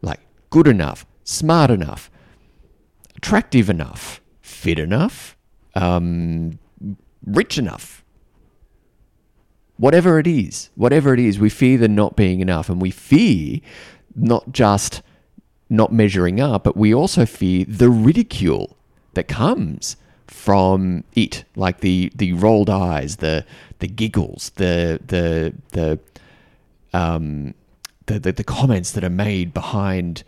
Like 0.00 0.20
good 0.48 0.66
enough, 0.66 1.04
smart 1.24 1.70
enough, 1.70 2.10
attractive 3.16 3.68
enough, 3.68 4.22
fit 4.40 4.78
enough, 4.78 5.36
um, 5.74 6.58
rich 7.26 7.58
enough. 7.58 8.02
Whatever 9.76 10.20
it 10.20 10.26
is, 10.26 10.70
whatever 10.76 11.12
it 11.12 11.20
is, 11.20 11.38
we 11.40 11.50
fear 11.50 11.76
the 11.76 11.88
not 11.88 12.14
being 12.14 12.40
enough, 12.40 12.68
and 12.68 12.80
we 12.80 12.92
fear 12.92 13.58
not 14.14 14.52
just 14.52 15.02
not 15.76 15.92
measuring 15.92 16.40
up, 16.40 16.64
but 16.64 16.76
we 16.76 16.94
also 16.94 17.26
fear 17.26 17.64
the 17.66 17.90
ridicule 17.90 18.76
that 19.14 19.28
comes 19.28 19.96
from 20.26 21.04
it, 21.14 21.44
like 21.56 21.80
the 21.80 22.12
the 22.14 22.32
rolled 22.32 22.70
eyes, 22.70 23.16
the 23.16 23.44
the 23.78 23.88
giggles, 23.88 24.50
the 24.56 25.00
the 25.06 25.54
the 25.72 25.98
um 26.96 27.54
the 28.06 28.18
the, 28.18 28.32
the 28.32 28.44
comments 28.44 28.92
that 28.92 29.04
are 29.04 29.10
made 29.10 29.52
behind 29.54 30.24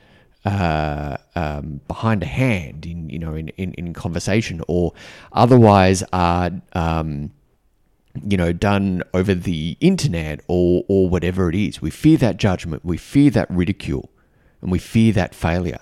uh, 0.46 1.16
um, 1.34 1.80
behind 1.88 2.22
a 2.22 2.26
hand 2.26 2.86
in 2.86 3.10
you 3.10 3.18
know 3.18 3.34
in, 3.34 3.48
in, 3.50 3.72
in 3.74 3.92
conversation 3.92 4.62
or 4.68 4.92
otherwise 5.32 6.04
are 6.12 6.52
um, 6.72 7.32
you 8.24 8.36
know 8.36 8.52
done 8.52 9.02
over 9.12 9.34
the 9.34 9.76
internet 9.80 10.40
or 10.46 10.84
or 10.88 11.08
whatever 11.08 11.48
it 11.48 11.56
is. 11.56 11.82
We 11.82 11.90
fear 11.90 12.16
that 12.18 12.36
judgment. 12.36 12.84
We 12.84 12.96
fear 12.96 13.30
that 13.30 13.50
ridicule, 13.50 14.10
and 14.62 14.70
we 14.70 14.78
fear 14.78 15.12
that 15.12 15.34
failure. 15.34 15.80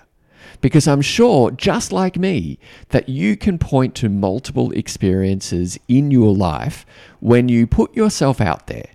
Because 0.61 0.87
I'm 0.87 1.01
sure, 1.01 1.51
just 1.51 1.91
like 1.91 2.17
me, 2.17 2.59
that 2.89 3.09
you 3.09 3.35
can 3.35 3.57
point 3.57 3.95
to 3.95 4.09
multiple 4.09 4.71
experiences 4.71 5.79
in 5.87 6.11
your 6.11 6.33
life 6.33 6.85
when 7.19 7.49
you 7.49 7.67
put 7.67 7.95
yourself 7.95 8.39
out 8.39 8.67
there. 8.67 8.87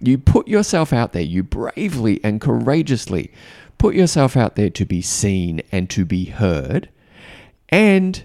You 0.00 0.18
put 0.18 0.48
yourself 0.48 0.92
out 0.92 1.12
there, 1.12 1.22
you 1.22 1.42
bravely 1.42 2.20
and 2.22 2.40
courageously 2.40 3.32
put 3.84 3.94
yourself 3.94 4.34
out 4.34 4.56
there 4.56 4.70
to 4.70 4.84
be 4.86 5.02
seen 5.02 5.60
and 5.70 5.90
to 5.90 6.06
be 6.06 6.24
heard, 6.24 6.88
and 7.68 8.24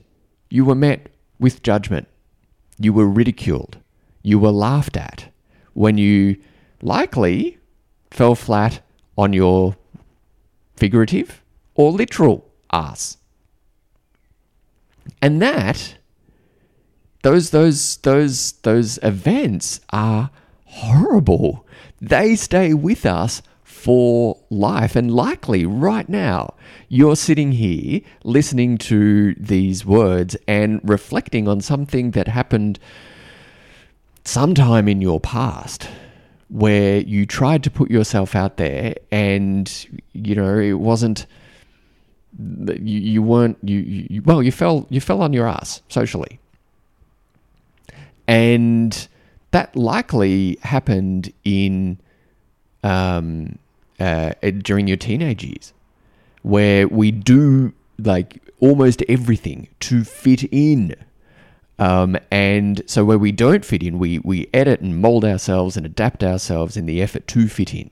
you 0.50 0.64
were 0.64 0.74
met 0.74 1.10
with 1.38 1.64
judgment. 1.64 2.08
You 2.80 2.94
were 2.94 3.10
ridiculed. 3.10 3.78
You 4.24 4.40
were 4.40 4.52
laughed 4.52 4.96
at 4.96 5.34
when 5.74 5.98
you 5.98 6.38
likely 6.82 7.58
fell 8.10 8.36
flat 8.36 8.82
on 9.18 9.34
your 9.34 9.76
figurative 10.80 11.44
or 11.76 11.92
literal 11.92 12.50
ass. 12.72 13.18
And 15.22 15.42
that 15.42 15.96
those 17.22 17.50
those 17.50 17.98
those 17.98 18.54
those 18.64 18.98
events 19.04 19.82
are 19.92 20.30
horrible. 20.66 21.66
They 22.00 22.36
stay 22.36 22.74
with 22.74 23.06
us 23.06 23.42
for 23.64 24.40
life. 24.50 24.96
And 24.96 25.12
likely 25.12 25.66
right 25.66 26.08
now, 26.08 26.54
you're 26.88 27.16
sitting 27.16 27.54
here 27.54 28.02
listening 28.24 28.78
to 28.78 29.34
these 29.36 29.86
words 29.86 30.38
and 30.48 30.80
reflecting 30.84 31.48
on 31.48 31.60
something 31.62 32.12
that 32.12 32.28
happened 32.28 32.80
sometime 34.24 34.88
in 34.88 35.02
your 35.02 35.20
past 35.20 35.90
where 36.50 37.00
you 37.00 37.26
tried 37.26 37.64
to 37.64 37.72
put 37.72 37.90
yourself 37.90 38.36
out 38.36 38.58
there 38.58 38.96
and, 39.12 39.88
you 40.14 40.36
know, 40.36 40.58
it 40.58 40.74
wasn't. 40.74 41.26
You, 42.38 43.00
you 43.00 43.24
weren't 43.24 43.58
you, 43.64 43.80
you 43.80 44.22
well 44.22 44.42
you 44.42 44.52
fell 44.52 44.86
you 44.90 45.02
fell 45.02 45.22
on 45.24 45.34
your 45.34 45.48
ass 45.48 45.82
socially 45.90 46.40
and 48.30 49.08
that 49.50 49.76
likely 49.76 50.60
happened 50.62 51.34
in 51.44 51.98
um, 52.84 53.58
uh, 54.00 54.34
during 54.60 54.88
your 54.88 54.98
teenage 54.98 55.44
years, 55.44 55.74
where 56.44 56.88
we 56.88 57.10
do 57.10 57.74
like 57.98 58.40
almost 58.60 59.02
everything 59.10 59.68
to 59.80 60.04
fit 60.04 60.44
in. 60.44 60.96
Um, 61.80 62.18
and 62.30 62.82
so 62.86 63.06
where 63.06 63.18
we 63.18 63.32
don't 63.32 63.64
fit 63.64 63.82
in, 63.82 64.00
we, 64.00 64.20
we 64.20 64.50
edit 64.54 64.82
and 64.82 65.02
mold 65.02 65.24
ourselves 65.24 65.78
and 65.78 65.86
adapt 65.86 66.24
ourselves 66.24 66.76
in 66.76 66.86
the 66.86 67.02
effort 67.02 67.26
to 67.28 67.48
fit 67.48 67.74
in. 67.74 67.90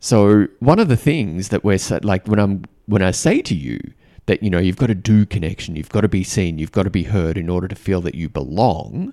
So 0.00 0.46
one 0.60 0.78
of 0.78 0.88
the 0.88 0.96
things 0.96 1.50
that 1.50 1.62
we're 1.62 1.78
like 2.02 2.26
when 2.26 2.38
I'm 2.38 2.64
when 2.86 3.02
I 3.02 3.10
say 3.10 3.42
to 3.42 3.54
you 3.54 3.78
that 4.24 4.42
you 4.42 4.48
know 4.48 4.58
you've 4.58 4.76
got 4.78 4.86
to 4.86 4.94
do 4.94 5.26
connection, 5.26 5.76
you've 5.76 5.90
got 5.90 6.00
to 6.00 6.08
be 6.08 6.24
seen, 6.24 6.58
you've 6.58 6.72
got 6.72 6.84
to 6.84 6.90
be 6.90 7.02
heard 7.02 7.36
in 7.36 7.50
order 7.50 7.68
to 7.68 7.74
feel 7.74 8.00
that 8.00 8.14
you 8.14 8.30
belong. 8.30 9.12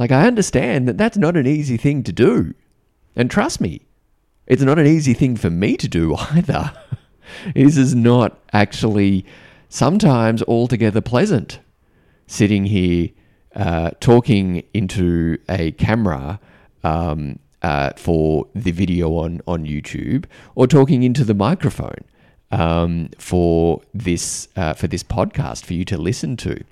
Like, 0.00 0.12
I 0.12 0.26
understand 0.26 0.88
that 0.88 0.96
that's 0.96 1.18
not 1.18 1.36
an 1.36 1.46
easy 1.46 1.76
thing 1.76 2.02
to 2.04 2.12
do. 2.12 2.54
And 3.14 3.30
trust 3.30 3.60
me, 3.60 3.82
it's 4.46 4.62
not 4.62 4.78
an 4.78 4.86
easy 4.86 5.12
thing 5.12 5.36
for 5.36 5.50
me 5.50 5.76
to 5.76 5.88
do 5.88 6.14
either. 6.32 6.72
This 7.54 7.76
is 7.76 7.94
not 7.94 8.38
actually 8.52 9.24
sometimes 9.68 10.42
altogether 10.44 11.00
pleasant 11.00 11.60
sitting 12.26 12.66
here 12.66 13.08
uh, 13.56 13.90
talking 14.00 14.62
into 14.72 15.36
a 15.48 15.72
camera 15.72 16.40
um, 16.84 17.38
uh, 17.62 17.90
for 17.96 18.46
the 18.54 18.70
video 18.70 19.16
on, 19.16 19.40
on 19.46 19.64
YouTube 19.64 20.24
or 20.54 20.66
talking 20.66 21.02
into 21.02 21.24
the 21.24 21.34
microphone 21.34 22.04
um, 22.50 23.10
for 23.18 23.80
this 23.94 24.48
uh, 24.56 24.72
for 24.74 24.86
this 24.86 25.02
podcast 25.02 25.64
for 25.64 25.74
you 25.74 25.84
to 25.84 25.98
listen 25.98 26.36
to. 26.36 26.62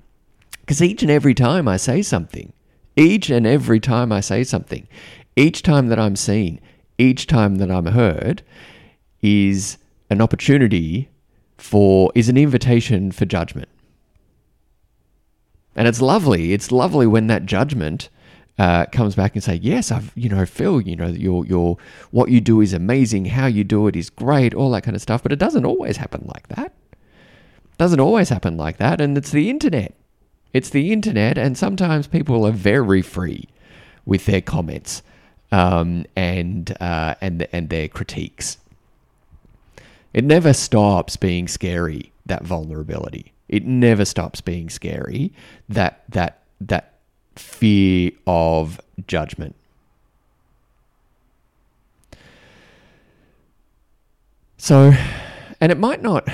Because 0.61 0.81
each 0.81 1.01
and 1.01 1.11
every 1.11 1.33
time 1.33 1.67
I 1.67 1.77
say 1.77 2.01
something, 2.01 2.53
each 2.95 3.29
and 3.29 3.47
every 3.47 3.79
time 3.79 4.11
I 4.11 4.19
say 4.19 4.43
something, 4.43 4.87
each 5.35 5.63
time 5.63 5.87
that 5.87 5.99
I'm 5.99 6.15
seen, 6.15 6.59
each 6.97 7.27
time 7.27 7.55
that 7.55 7.71
I'm 7.71 7.87
heard, 7.87 8.43
is 9.21 9.77
an 10.09 10.21
opportunity 10.21 11.09
for 11.57 12.11
is 12.15 12.29
an 12.29 12.37
invitation 12.37 13.11
for 13.11 13.25
judgment. 13.25 13.69
And 15.75 15.87
it's 15.87 16.01
lovely. 16.01 16.53
It's 16.53 16.71
lovely 16.71 17.07
when 17.07 17.27
that 17.27 17.45
judgment 17.45 18.09
uh, 18.57 18.85
comes 18.87 19.15
back 19.15 19.35
and 19.35 19.43
say, 19.43 19.55
"Yes, 19.55 19.91
I've 19.91 20.11
you 20.15 20.27
know 20.27 20.45
Phil, 20.45 20.81
you 20.81 20.95
know 20.95 21.07
your 21.07 21.45
your 21.45 21.77
what 22.11 22.29
you 22.29 22.41
do 22.41 22.59
is 22.59 22.73
amazing. 22.73 23.25
How 23.25 23.45
you 23.45 23.63
do 23.63 23.87
it 23.87 23.95
is 23.95 24.09
great. 24.09 24.53
All 24.53 24.71
that 24.71 24.83
kind 24.83 24.95
of 24.95 25.01
stuff." 25.01 25.23
But 25.23 25.31
it 25.31 25.39
doesn't 25.39 25.65
always 25.65 25.97
happen 25.97 26.29
like 26.33 26.49
that. 26.49 26.73
It 26.91 27.77
doesn't 27.77 28.01
always 28.01 28.29
happen 28.29 28.57
like 28.57 28.77
that, 28.77 28.99
and 28.99 29.17
it's 29.17 29.31
the 29.31 29.49
internet. 29.49 29.95
It's 30.51 30.69
the 30.69 30.91
internet, 30.91 31.37
and 31.37 31.57
sometimes 31.57 32.07
people 32.07 32.45
are 32.45 32.51
very 32.51 33.01
free 33.01 33.47
with 34.05 34.25
their 34.25 34.41
comments 34.41 35.03
um, 35.51 36.05
and 36.15 36.75
uh, 36.81 37.15
and 37.21 37.47
and 37.53 37.69
their 37.69 37.87
critiques. 37.87 38.57
It 40.13 40.23
never 40.23 40.53
stops 40.53 41.15
being 41.17 41.47
scary 41.47 42.11
that 42.25 42.43
vulnerability. 42.43 43.33
It 43.47 43.65
never 43.65 44.05
stops 44.05 44.41
being 44.41 44.69
scary 44.69 45.33
that 45.67 46.03
that 46.09 46.43
that 46.61 46.93
fear 47.35 48.11
of 48.27 48.79
judgment. 49.07 49.55
So, 54.57 54.91
and 55.61 55.71
it 55.71 55.77
might 55.79 56.01
not, 56.01 56.27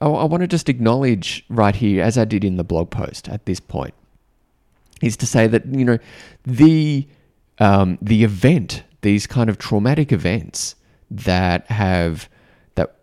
I, 0.00 0.06
I 0.06 0.24
want 0.24 0.42
to 0.42 0.46
just 0.46 0.68
acknowledge 0.68 1.44
right 1.48 1.74
here, 1.74 2.04
as 2.04 2.16
I 2.16 2.24
did 2.24 2.44
in 2.44 2.56
the 2.56 2.62
blog 2.62 2.90
post 2.90 3.28
at 3.28 3.46
this 3.46 3.58
point, 3.58 3.94
is 5.02 5.16
to 5.16 5.26
say 5.26 5.48
that, 5.48 5.66
you 5.66 5.84
know, 5.84 5.98
the, 6.44 7.06
um, 7.58 7.98
the 8.00 8.22
event, 8.22 8.84
these 9.00 9.26
kind 9.26 9.50
of 9.50 9.58
traumatic 9.58 10.12
events 10.12 10.76
that 11.10 11.66
have 11.66 12.28
that 12.74 12.96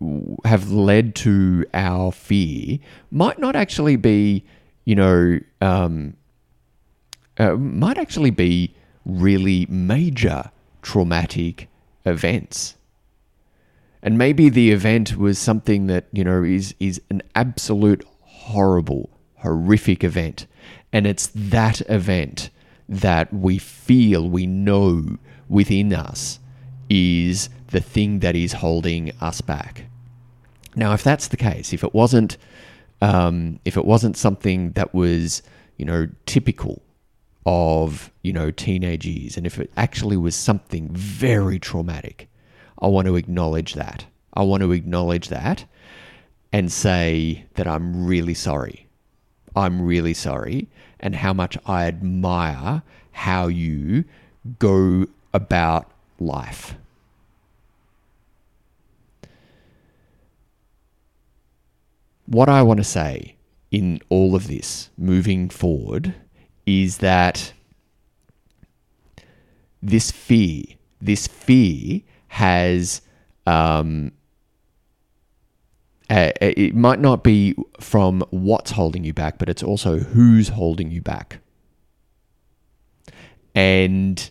have 0.46 0.72
led 0.72 1.16
to 1.16 1.66
our 1.74 2.12
fear 2.12 2.80
might 3.10 3.40
not 3.40 3.56
actually 3.56 3.96
be, 3.96 4.44
you 4.86 4.96
know, 4.96 5.40
um, 5.62 6.16
uh, 7.38 7.56
might 7.56 7.98
actually 7.98 8.32
be 8.32 8.74
really 9.06 9.66
major 9.70 10.52
traumatic 10.82 11.70
events. 12.06 12.76
And 14.04 14.18
maybe 14.18 14.50
the 14.50 14.72
event 14.72 15.16
was 15.16 15.38
something 15.38 15.88
that, 15.88 16.06
you 16.12 16.24
know, 16.24 16.44
is, 16.44 16.76
is 16.80 17.02
an 17.10 17.22
absolute 17.36 18.04
horrible, 18.22 19.10
horrific 19.38 20.04
event. 20.04 20.48
And 20.92 21.06
it's 21.06 21.28
that 21.36 21.82
event 21.90 22.50
that 22.90 23.34
we 23.34 23.58
feel, 23.58 24.28
we 24.28 24.46
know 24.46 25.18
within 25.48 25.94
us 25.94 26.40
is 26.94 27.50
the 27.68 27.80
thing 27.80 28.20
that 28.20 28.36
is 28.36 28.52
holding 28.52 29.12
us 29.22 29.40
back. 29.40 29.86
Now, 30.76 30.94
if 30.94 31.04
that's 31.04 31.30
the 31.30 31.38
case, 31.38 31.72
if 31.72 31.86
it 31.86 31.94
wasn't, 31.94 32.38
um, 33.02 33.60
if 33.64 33.78
it 33.78 33.86
wasn't 33.86 34.18
something 34.18 34.72
that 34.74 34.94
was, 34.94 35.42
you 35.78 35.86
know, 35.86 36.10
typical 36.26 36.82
of, 37.46 38.12
you 38.24 38.34
know, 38.34 38.52
teenage 38.52 39.06
years. 39.06 39.38
And 39.38 39.46
if 39.46 39.58
it 39.58 39.72
actually 39.78 40.18
was 40.18 40.36
something 40.36 40.90
very 40.90 41.60
traumatic, 41.60 42.28
I 42.80 42.88
want 42.88 43.08
to 43.08 43.16
acknowledge 43.16 43.74
that. 43.76 44.06
I 44.34 44.44
want 44.44 44.62
to 44.62 44.74
acknowledge 44.74 45.30
that 45.30 45.64
and 46.52 46.70
say 46.72 47.46
that 47.54 47.68
I'm 47.68 48.06
really 48.06 48.34
sorry. 48.34 48.88
I'm 49.56 49.82
really 49.82 50.14
sorry, 50.14 50.68
and 51.00 51.16
how 51.16 51.34
much 51.34 51.58
I 51.66 51.86
admire 51.86 52.84
how 53.12 53.48
you 53.48 54.04
go 54.60 55.08
about 55.34 55.90
life. 56.20 56.76
What 62.32 62.48
I 62.48 62.62
want 62.62 62.78
to 62.78 62.86
say 62.86 63.36
in 63.72 64.00
all 64.08 64.36
of 64.36 64.48
this 64.48 64.90
moving 64.98 65.50
forward 65.50 66.16
is 66.66 67.00
that 67.00 67.52
this 69.82 70.12
fear, 70.12 70.64
this 71.02 71.28
fear 71.28 72.00
has, 72.30 73.02
um, 73.46 74.14
it 76.10 76.74
might 76.74 77.02
not 77.02 77.22
be 77.22 77.54
from 77.82 78.24
what's 78.30 78.72
holding 78.72 79.04
you 79.04 79.14
back, 79.14 79.38
but 79.38 79.50
it's 79.50 79.62
also 79.62 80.00
who's 80.00 80.48
holding 80.48 80.90
you 80.90 81.02
back. 81.02 81.40
And 83.54 84.30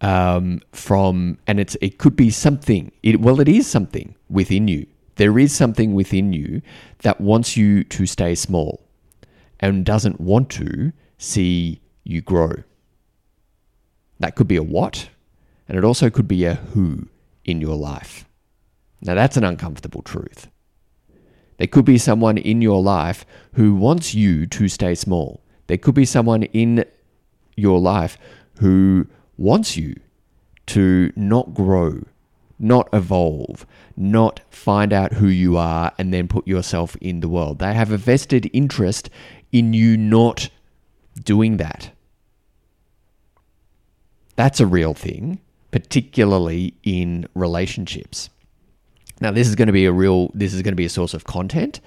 um, 0.00 0.60
from, 0.70 1.38
and 1.48 1.58
it's 1.58 1.76
it 1.80 1.98
could 1.98 2.14
be 2.14 2.30
something. 2.30 2.92
It 3.02 3.20
well, 3.20 3.40
it 3.40 3.48
is 3.48 3.66
something 3.66 4.14
within 4.30 4.68
you. 4.68 4.86
There 5.16 5.38
is 5.38 5.54
something 5.54 5.94
within 5.94 6.32
you 6.32 6.62
that 7.02 7.20
wants 7.20 7.56
you 7.56 7.84
to 7.84 8.06
stay 8.06 8.34
small, 8.34 8.86
and 9.60 9.84
doesn't 9.84 10.20
want 10.20 10.50
to 10.50 10.92
see 11.18 11.80
you 12.04 12.20
grow. 12.20 12.64
That 14.18 14.34
could 14.34 14.48
be 14.48 14.56
a 14.56 14.62
what, 14.62 15.08
and 15.68 15.76
it 15.76 15.84
also 15.84 16.10
could 16.10 16.28
be 16.28 16.44
a 16.44 16.54
who 16.54 17.08
in 17.44 17.60
your 17.60 17.76
life. 17.76 18.24
Now, 19.00 19.14
that's 19.14 19.36
an 19.36 19.44
uncomfortable 19.44 20.02
truth. 20.02 20.48
There 21.58 21.66
could 21.66 21.84
be 21.84 21.98
someone 21.98 22.38
in 22.38 22.62
your 22.62 22.82
life 22.82 23.24
who 23.54 23.74
wants 23.74 24.14
you 24.14 24.46
to 24.46 24.68
stay 24.68 24.94
small. 24.94 25.42
There 25.66 25.78
could 25.78 25.94
be 25.94 26.04
someone 26.04 26.44
in 26.44 26.84
your 27.56 27.80
life 27.80 28.16
who 28.58 29.06
wants 29.36 29.76
you 29.76 29.96
to 30.66 31.12
not 31.16 31.54
grow, 31.54 32.02
not 32.62 32.88
evolve, 32.92 33.66
not 33.96 34.40
find 34.50 34.92
out 34.92 35.14
who 35.14 35.26
you 35.26 35.56
are 35.56 35.92
and 35.98 36.14
then 36.14 36.28
put 36.28 36.46
yourself 36.46 36.96
in 37.00 37.20
the 37.20 37.28
world. 37.28 37.58
They 37.58 37.74
have 37.74 37.90
a 37.90 37.96
vested 37.96 38.48
interest 38.52 39.10
in 39.50 39.72
you 39.72 39.96
not 39.96 40.48
doing 41.22 41.58
that. 41.58 41.90
That's 44.36 44.60
a 44.60 44.66
real 44.66 44.94
thing, 44.94 45.40
particularly 45.70 46.74
in 46.82 47.28
relationships. 47.34 48.30
Now, 49.20 49.30
this 49.30 49.46
is 49.46 49.54
going 49.54 49.66
to 49.66 49.72
be 49.72 49.84
a 49.84 49.92
real, 49.92 50.30
this 50.34 50.54
is 50.54 50.62
going 50.62 50.72
to 50.72 50.76
be 50.76 50.84
a 50.84 50.90
source 50.90 51.14
of 51.14 51.24
content 51.24 51.80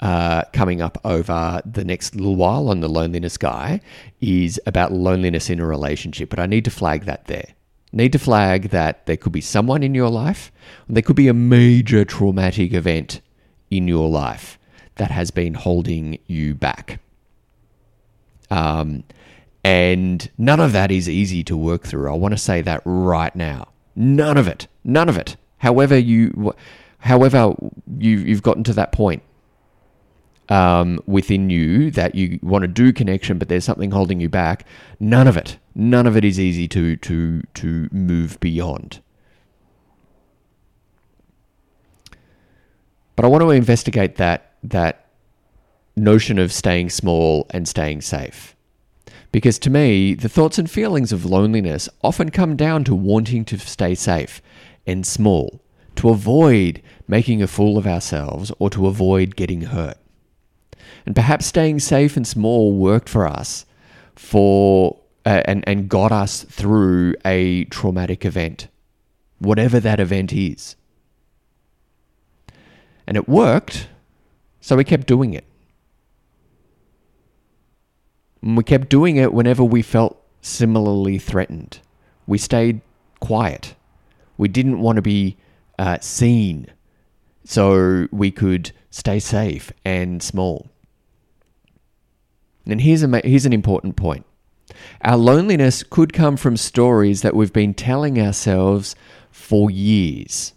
uh, 0.00 0.42
coming 0.52 0.80
up 0.80 0.96
over 1.04 1.60
the 1.66 1.84
next 1.84 2.14
little 2.14 2.36
while 2.36 2.68
on 2.68 2.80
the 2.80 2.88
loneliness 2.88 3.36
guy 3.36 3.80
is 4.20 4.60
about 4.64 4.92
loneliness 4.92 5.50
in 5.50 5.60
a 5.60 5.66
relationship. 5.66 6.30
But 6.30 6.38
I 6.38 6.46
need 6.46 6.64
to 6.64 6.70
flag 6.70 7.04
that 7.04 7.26
there. 7.26 7.54
Need 7.90 8.12
to 8.12 8.18
flag 8.18 8.70
that 8.70 9.06
there 9.06 9.16
could 9.16 9.32
be 9.32 9.40
someone 9.40 9.82
in 9.82 9.94
your 9.94 10.10
life, 10.10 10.52
there 10.88 11.02
could 11.02 11.16
be 11.16 11.28
a 11.28 11.34
major 11.34 12.04
traumatic 12.04 12.72
event 12.72 13.20
in 13.70 13.88
your 13.88 14.08
life 14.08 14.58
that 14.96 15.10
has 15.10 15.30
been 15.30 15.54
holding 15.54 16.18
you 16.26 16.54
back. 16.54 17.00
Um, 18.50 19.04
and 19.64 20.30
none 20.38 20.60
of 20.60 20.72
that 20.72 20.90
is 20.90 21.08
easy 21.08 21.42
to 21.44 21.56
work 21.56 21.84
through. 21.84 22.10
I 22.10 22.16
want 22.16 22.32
to 22.32 22.38
say 22.38 22.62
that 22.62 22.82
right 22.84 23.34
now. 23.34 23.68
None 23.96 24.36
of 24.36 24.46
it. 24.48 24.66
None 24.84 25.08
of 25.08 25.16
it. 25.16 25.36
However 25.58 25.98
you, 25.98 26.54
however 27.00 27.54
you 27.98 28.18
you've 28.18 28.42
gotten 28.42 28.64
to 28.64 28.72
that 28.74 28.92
point 28.92 29.22
um, 30.48 30.98
within 31.06 31.50
you 31.50 31.90
that 31.90 32.14
you 32.14 32.38
want 32.42 32.62
to 32.62 32.68
do 32.68 32.92
connection, 32.92 33.38
but 33.38 33.48
there's 33.48 33.64
something 33.64 33.90
holding 33.90 34.20
you 34.20 34.28
back. 34.28 34.64
None 34.98 35.28
of 35.28 35.36
it. 35.36 35.58
None 35.74 36.06
of 36.06 36.16
it 36.16 36.24
is 36.24 36.40
easy 36.40 36.68
to 36.68 36.96
to 36.96 37.42
to 37.54 37.88
move 37.92 38.40
beyond. 38.40 39.00
But 43.16 43.24
I 43.24 43.28
want 43.28 43.42
to 43.42 43.50
investigate 43.50 44.16
that 44.16 44.54
that 44.62 45.06
notion 45.96 46.38
of 46.38 46.52
staying 46.52 46.90
small 46.90 47.46
and 47.50 47.66
staying 47.66 48.00
safe. 48.00 48.54
Because 49.30 49.58
to 49.60 49.70
me, 49.70 50.14
the 50.14 50.28
thoughts 50.28 50.58
and 50.58 50.70
feelings 50.70 51.12
of 51.12 51.26
loneliness 51.26 51.88
often 52.02 52.30
come 52.30 52.56
down 52.56 52.84
to 52.84 52.94
wanting 52.94 53.44
to 53.46 53.58
stay 53.58 53.94
safe 53.94 54.40
and 54.86 55.06
small, 55.06 55.60
to 55.96 56.08
avoid 56.08 56.80
making 57.06 57.42
a 57.42 57.46
fool 57.46 57.76
of 57.76 57.86
ourselves 57.86 58.50
or 58.58 58.70
to 58.70 58.86
avoid 58.86 59.36
getting 59.36 59.62
hurt. 59.62 59.98
And 61.08 61.16
perhaps 61.16 61.46
staying 61.46 61.80
safe 61.80 62.18
and 62.18 62.26
small 62.26 62.74
worked 62.74 63.08
for 63.08 63.26
us 63.26 63.64
for 64.14 65.00
uh, 65.24 65.40
and, 65.46 65.64
and 65.66 65.88
got 65.88 66.12
us 66.12 66.42
through 66.42 67.14
a 67.24 67.64
traumatic 67.64 68.26
event, 68.26 68.68
whatever 69.38 69.80
that 69.80 70.00
event 70.00 70.34
is. 70.34 70.76
And 73.06 73.16
it 73.16 73.26
worked, 73.26 73.88
so 74.60 74.76
we 74.76 74.84
kept 74.84 75.06
doing 75.06 75.32
it. 75.32 75.46
And 78.42 78.54
we 78.54 78.62
kept 78.62 78.90
doing 78.90 79.16
it 79.16 79.32
whenever 79.32 79.64
we 79.64 79.80
felt 79.80 80.22
similarly 80.42 81.18
threatened. 81.18 81.78
We 82.26 82.36
stayed 82.36 82.82
quiet. 83.18 83.74
We 84.36 84.48
didn't 84.48 84.80
want 84.80 84.96
to 84.96 85.02
be 85.02 85.38
uh, 85.78 86.00
seen 86.00 86.66
so 87.44 88.08
we 88.12 88.30
could 88.30 88.72
stay 88.90 89.18
safe 89.20 89.72
and 89.86 90.22
small. 90.22 90.68
And 92.68 92.82
here's, 92.82 93.02
a, 93.02 93.20
here's 93.24 93.46
an 93.46 93.52
important 93.52 93.96
point 93.96 94.24
our 95.00 95.16
loneliness 95.16 95.82
could 95.82 96.12
come 96.12 96.36
from 96.36 96.56
stories 96.56 97.22
that 97.22 97.34
we've 97.34 97.52
been 97.52 97.74
telling 97.74 98.20
ourselves 98.20 98.94
for 99.30 99.70
years. 99.70 100.52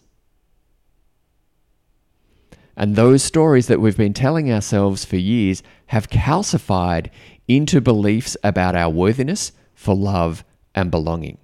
And 2.75 2.95
those 2.95 3.23
stories 3.23 3.67
that 3.67 3.79
we've 3.79 3.97
been 3.97 4.13
telling 4.13 4.51
ourselves 4.51 5.05
for 5.05 5.17
years 5.17 5.61
have 5.87 6.09
calcified 6.09 7.09
into 7.47 7.79
beliefs 7.81 8.35
about 8.43 8.75
our 8.75 8.89
worthiness 8.89 9.51
for 9.75 9.95
love 9.95 10.43
and 10.73 10.89
belonging. 10.89 11.37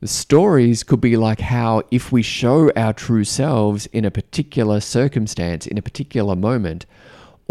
The 0.00 0.08
stories 0.08 0.82
could 0.82 1.00
be 1.00 1.16
like 1.16 1.40
how 1.40 1.82
if 1.90 2.10
we 2.10 2.22
show 2.22 2.70
our 2.74 2.92
true 2.92 3.24
selves 3.24 3.86
in 3.86 4.04
a 4.04 4.10
particular 4.10 4.80
circumstance, 4.80 5.66
in 5.66 5.76
a 5.76 5.82
particular 5.82 6.34
moment, 6.34 6.86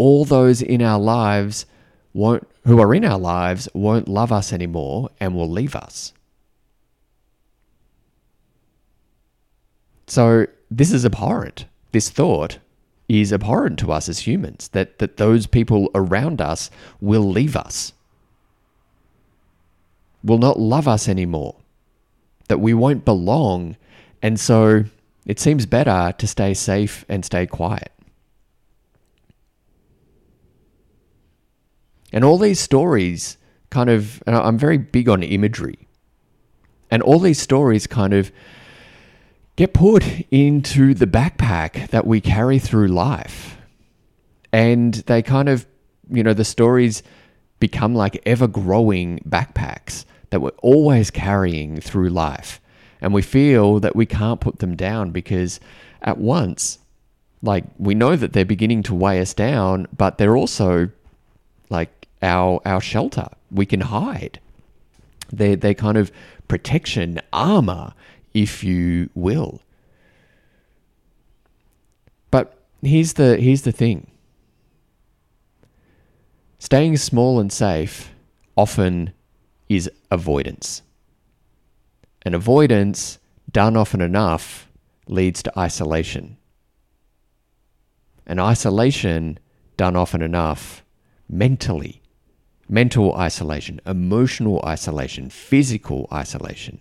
all 0.00 0.24
those 0.24 0.62
in 0.62 0.80
our 0.80 0.98
lives 0.98 1.66
won't 2.14 2.48
who 2.64 2.80
are 2.80 2.94
in 2.94 3.04
our 3.04 3.18
lives 3.18 3.68
won't 3.74 4.08
love 4.08 4.32
us 4.32 4.50
anymore 4.50 5.10
and 5.20 5.34
will 5.34 5.48
leave 5.48 5.76
us. 5.76 6.14
So 10.06 10.46
this 10.70 10.90
is 10.90 11.04
abhorrent. 11.04 11.66
This 11.92 12.08
thought 12.08 12.58
is 13.08 13.30
abhorrent 13.30 13.78
to 13.80 13.92
us 13.92 14.08
as 14.08 14.20
humans 14.20 14.68
that, 14.68 14.98
that 15.00 15.18
those 15.18 15.46
people 15.46 15.90
around 15.94 16.40
us 16.40 16.70
will 17.00 17.28
leave 17.28 17.54
us, 17.54 17.92
will 20.24 20.38
not 20.38 20.58
love 20.58 20.88
us 20.88 21.08
anymore 21.08 21.56
that 22.48 22.58
we 22.58 22.72
won't 22.72 23.04
belong. 23.04 23.76
And 24.22 24.40
so 24.40 24.84
it 25.26 25.38
seems 25.38 25.66
better 25.66 26.14
to 26.16 26.26
stay 26.26 26.54
safe 26.54 27.04
and 27.08 27.22
stay 27.22 27.46
quiet. 27.46 27.92
And 32.12 32.24
all 32.24 32.38
these 32.38 32.60
stories 32.60 33.38
kind 33.70 33.88
of, 33.88 34.22
I'm 34.26 34.58
very 34.58 34.78
big 34.78 35.08
on 35.08 35.22
imagery. 35.22 35.86
And 36.90 37.02
all 37.02 37.20
these 37.20 37.40
stories 37.40 37.86
kind 37.86 38.12
of 38.12 38.32
get 39.56 39.72
put 39.72 40.04
into 40.30 40.94
the 40.94 41.06
backpack 41.06 41.88
that 41.90 42.06
we 42.06 42.20
carry 42.20 42.58
through 42.58 42.88
life. 42.88 43.56
And 44.52 44.94
they 44.94 45.22
kind 45.22 45.48
of, 45.48 45.66
you 46.10 46.24
know, 46.24 46.34
the 46.34 46.44
stories 46.44 47.02
become 47.60 47.94
like 47.94 48.20
ever 48.26 48.48
growing 48.48 49.20
backpacks 49.28 50.04
that 50.30 50.40
we're 50.40 50.50
always 50.62 51.10
carrying 51.10 51.80
through 51.80 52.08
life. 52.08 52.60
And 53.00 53.14
we 53.14 53.22
feel 53.22 53.78
that 53.80 53.94
we 53.94 54.06
can't 54.06 54.40
put 54.40 54.58
them 54.58 54.76
down 54.76 55.10
because 55.10 55.60
at 56.02 56.18
once, 56.18 56.78
like 57.42 57.64
we 57.78 57.94
know 57.94 58.16
that 58.16 58.32
they're 58.32 58.44
beginning 58.44 58.82
to 58.84 58.94
weigh 58.94 59.20
us 59.20 59.32
down, 59.34 59.86
but 59.96 60.18
they're 60.18 60.36
also 60.36 60.90
like 61.68 61.99
our 62.22 62.60
our 62.64 62.80
shelter. 62.80 63.28
We 63.50 63.66
can 63.66 63.80
hide. 63.80 64.40
They're 65.32 65.56
they're 65.56 65.74
kind 65.74 65.96
of 65.96 66.10
protection, 66.48 67.20
armor, 67.32 67.94
if 68.34 68.64
you 68.64 69.10
will. 69.14 69.60
But 72.30 72.58
here's 72.82 73.14
the 73.14 73.36
here's 73.36 73.62
the 73.62 73.72
thing. 73.72 74.06
Staying 76.58 76.98
small 76.98 77.40
and 77.40 77.52
safe 77.52 78.12
often 78.56 79.12
is 79.68 79.90
avoidance. 80.10 80.82
And 82.22 82.34
avoidance, 82.34 83.18
done 83.50 83.76
often 83.76 84.02
enough, 84.02 84.68
leads 85.06 85.42
to 85.44 85.58
isolation. 85.58 86.36
And 88.26 88.38
isolation, 88.38 89.38
done 89.78 89.96
often 89.96 90.20
enough, 90.20 90.84
mentally, 91.28 91.99
mental 92.70 93.12
isolation, 93.16 93.80
emotional 93.84 94.62
isolation, 94.64 95.28
physical 95.28 96.06
isolation, 96.12 96.80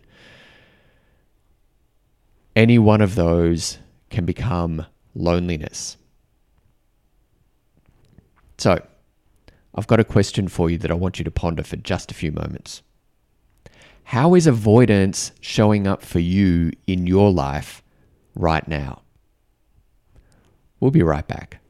any 2.56 2.78
one 2.78 3.02
of 3.02 3.16
those 3.16 3.80
can 4.12 4.24
become 4.24 4.86
loneliness. 5.16 5.98
So, 8.60 8.86
I've 9.74 9.88
got 9.88 10.00
a 10.00 10.04
question 10.04 10.48
for 10.48 10.70
you 10.70 10.78
that 10.78 10.92
I 10.92 10.94
want 10.94 11.18
you 11.18 11.26
to 11.26 11.32
ponder 11.32 11.64
for 11.64 11.78
just 11.78 12.12
a 12.12 12.16
few 12.16 12.32
moments. 12.32 12.84
How 14.04 14.36
is 14.36 14.46
avoidance 14.46 15.32
showing 15.40 15.88
up 15.88 16.04
for 16.04 16.20
you 16.20 16.72
in 16.86 17.08
your 17.08 17.32
life 17.32 17.82
right 18.36 18.68
now? 18.68 19.02
We'll 20.80 20.92
be 20.92 21.04
right 21.04 21.28
back. 21.28 21.62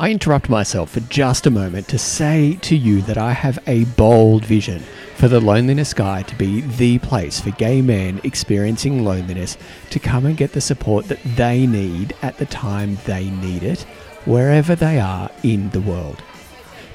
I 0.00 0.10
interrupt 0.10 0.48
myself 0.48 0.92
for 0.92 1.00
just 1.00 1.46
a 1.46 1.50
moment 1.50 1.86
to 1.88 1.98
say 1.98 2.56
to 2.62 2.74
you 2.74 3.02
that 3.02 3.18
I 3.18 3.34
have 3.34 3.58
a 3.66 3.84
bold 3.84 4.46
vision 4.46 4.82
for 5.16 5.28
the 5.28 5.40
Loneliness 5.40 5.92
Guy 5.92 6.22
to 6.22 6.34
be 6.36 6.62
the 6.62 6.98
place 7.00 7.38
for 7.38 7.50
gay 7.50 7.82
men 7.82 8.18
experiencing 8.24 9.04
loneliness 9.04 9.58
to 9.90 9.98
come 9.98 10.24
and 10.24 10.38
get 10.38 10.52
the 10.52 10.60
support 10.62 11.08
that 11.08 11.22
they 11.36 11.66
need 11.66 12.14
at 12.22 12.38
the 12.38 12.46
time 12.46 12.96
they 13.04 13.28
need 13.28 13.62
it, 13.62 13.82
wherever 14.24 14.74
they 14.74 14.98
are 14.98 15.30
in 15.42 15.68
the 15.68 15.82
world. 15.82 16.22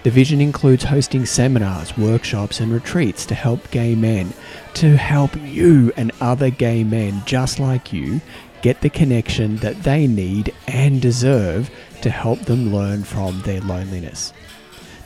The 0.02 0.10
vision 0.10 0.42
includes 0.42 0.86
hosting 0.86 1.28
seminars, 1.28 1.96
workshops, 1.96 2.60
and 2.60 2.72
retreats 2.72 3.28
to 3.28 3.36
help 3.36 3.70
gay 3.70 3.94
men, 3.94 4.34
to 4.76 4.98
help 4.98 5.36
you 5.44 5.94
and 5.96 6.12
other 6.22 6.50
gay 6.50 6.84
men 6.84 7.22
just 7.28 7.60
like 7.60 7.94
you 7.94 8.22
get 8.64 8.82
the 8.82 8.90
connection 8.90 9.58
that 9.58 9.84
they 9.84 10.08
need 10.08 10.52
and 10.68 11.00
deserve 11.00 11.70
to 12.06 12.12
help 12.12 12.40
them 12.42 12.72
learn 12.72 13.04
from 13.04 13.42
their 13.42 13.60
loneliness. 13.62 14.32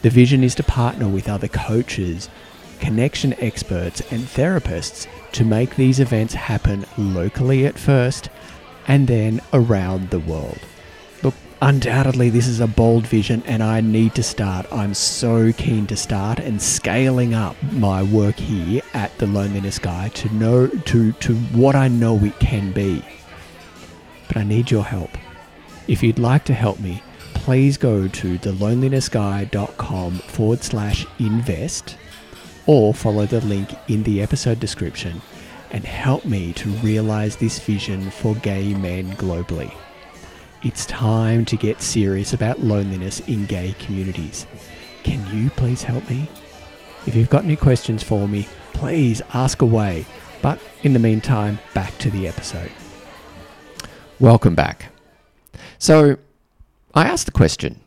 The 0.01 0.09
vision 0.09 0.43
is 0.43 0.53
to 0.55 0.63
partner 0.63 1.07
with 1.07 1.29
other 1.29 1.47
coaches, 1.47 2.27
connection 2.81 3.33
experts, 3.39 4.01
and 4.11 4.23
therapists 4.23 5.07
to 5.31 5.45
make 5.45 5.77
these 5.77 6.01
events 6.01 6.33
happen 6.33 6.85
locally 6.97 7.65
at 7.65 7.79
first 7.79 8.29
and 8.85 9.07
then 9.07 9.39
around 9.53 10.09
the 10.09 10.19
world. 10.19 10.59
Look, 11.23 11.35
undoubtedly, 11.61 12.29
this 12.29 12.47
is 12.47 12.59
a 12.59 12.67
bold 12.67 13.07
vision, 13.07 13.43
and 13.45 13.63
I 13.63 13.79
need 13.79 14.13
to 14.15 14.23
start. 14.23 14.65
I'm 14.69 14.93
so 14.93 15.53
keen 15.53 15.87
to 15.87 15.95
start 15.95 16.39
and 16.39 16.61
scaling 16.61 17.33
up 17.33 17.55
my 17.71 18.03
work 18.03 18.35
here 18.35 18.81
at 18.93 19.17
the 19.19 19.27
Loneliness 19.27 19.79
Guy 19.79 20.09
to 20.09 20.33
know 20.33 20.67
to 20.67 21.13
to 21.13 21.35
what 21.55 21.77
I 21.77 21.87
know 21.87 22.17
it 22.17 22.37
can 22.39 22.73
be. 22.73 23.01
But 24.27 24.35
I 24.35 24.43
need 24.43 24.69
your 24.69 24.83
help. 24.83 25.11
If 25.89 26.03
you'd 26.03 26.19
like 26.19 26.45
to 26.45 26.53
help 26.53 26.79
me, 26.79 27.01
please 27.33 27.75
go 27.75 28.07
to 28.07 28.37
thelonelinessguy.com 28.37 30.13
forward 30.19 30.63
slash 30.63 31.07
invest 31.17 31.97
or 32.67 32.93
follow 32.93 33.25
the 33.25 33.41
link 33.41 33.71
in 33.87 34.03
the 34.03 34.21
episode 34.21 34.59
description 34.59 35.19
and 35.71 35.83
help 35.83 36.25
me 36.25 36.53
to 36.53 36.69
realize 36.83 37.37
this 37.37 37.57
vision 37.57 38.11
for 38.11 38.35
gay 38.35 38.75
men 38.75 39.13
globally. 39.13 39.73
It's 40.61 40.85
time 40.85 41.43
to 41.45 41.57
get 41.57 41.81
serious 41.81 42.33
about 42.33 42.59
loneliness 42.59 43.21
in 43.21 43.47
gay 43.47 43.73
communities. 43.79 44.45
Can 45.01 45.25
you 45.35 45.49
please 45.49 45.81
help 45.81 46.07
me? 46.07 46.29
If 47.07 47.15
you've 47.15 47.31
got 47.31 47.45
any 47.45 47.55
questions 47.55 48.03
for 48.03 48.27
me, 48.27 48.47
please 48.73 49.23
ask 49.33 49.63
away. 49.63 50.05
But 50.43 50.59
in 50.83 50.93
the 50.93 50.99
meantime, 50.99 51.57
back 51.73 51.97
to 51.97 52.11
the 52.11 52.27
episode. 52.27 52.71
Welcome 54.19 54.53
back. 54.53 54.88
So, 55.79 56.17
I 56.93 57.07
asked 57.07 57.25
the 57.25 57.31
question 57.31 57.79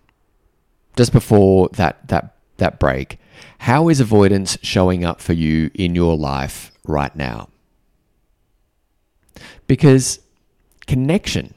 just 0.96 1.12
before 1.12 1.68
that 1.74 2.09
that 2.09 2.35
that 2.57 2.78
break. 2.78 3.18
How 3.59 3.88
is 3.88 4.00
avoidance 4.00 4.59
showing 4.62 5.05
up 5.05 5.20
for 5.20 5.35
you 5.35 5.70
in 5.74 5.94
your 5.94 6.16
life 6.16 6.72
right 6.85 7.14
now? 7.14 7.48
Because 9.66 10.20
connection 10.87 11.55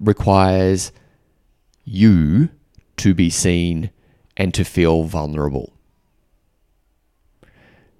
requires 0.00 0.90
you 1.84 2.48
to 2.96 3.14
be 3.14 3.30
seen 3.30 3.90
and 4.36 4.54
to 4.54 4.64
feel 4.64 5.04
vulnerable. 5.04 5.72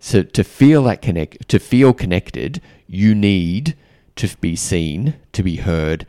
So 0.00 0.22
to 0.22 0.44
feel 0.44 0.84
that 0.84 1.02
connect 1.02 1.48
to 1.48 1.58
feel 1.58 1.92
connected, 1.92 2.62
you 2.86 3.14
need 3.14 3.76
to 4.16 4.28
be 4.40 4.56
seen, 4.56 5.14
to 5.32 5.42
be 5.42 5.56
heard, 5.56 6.06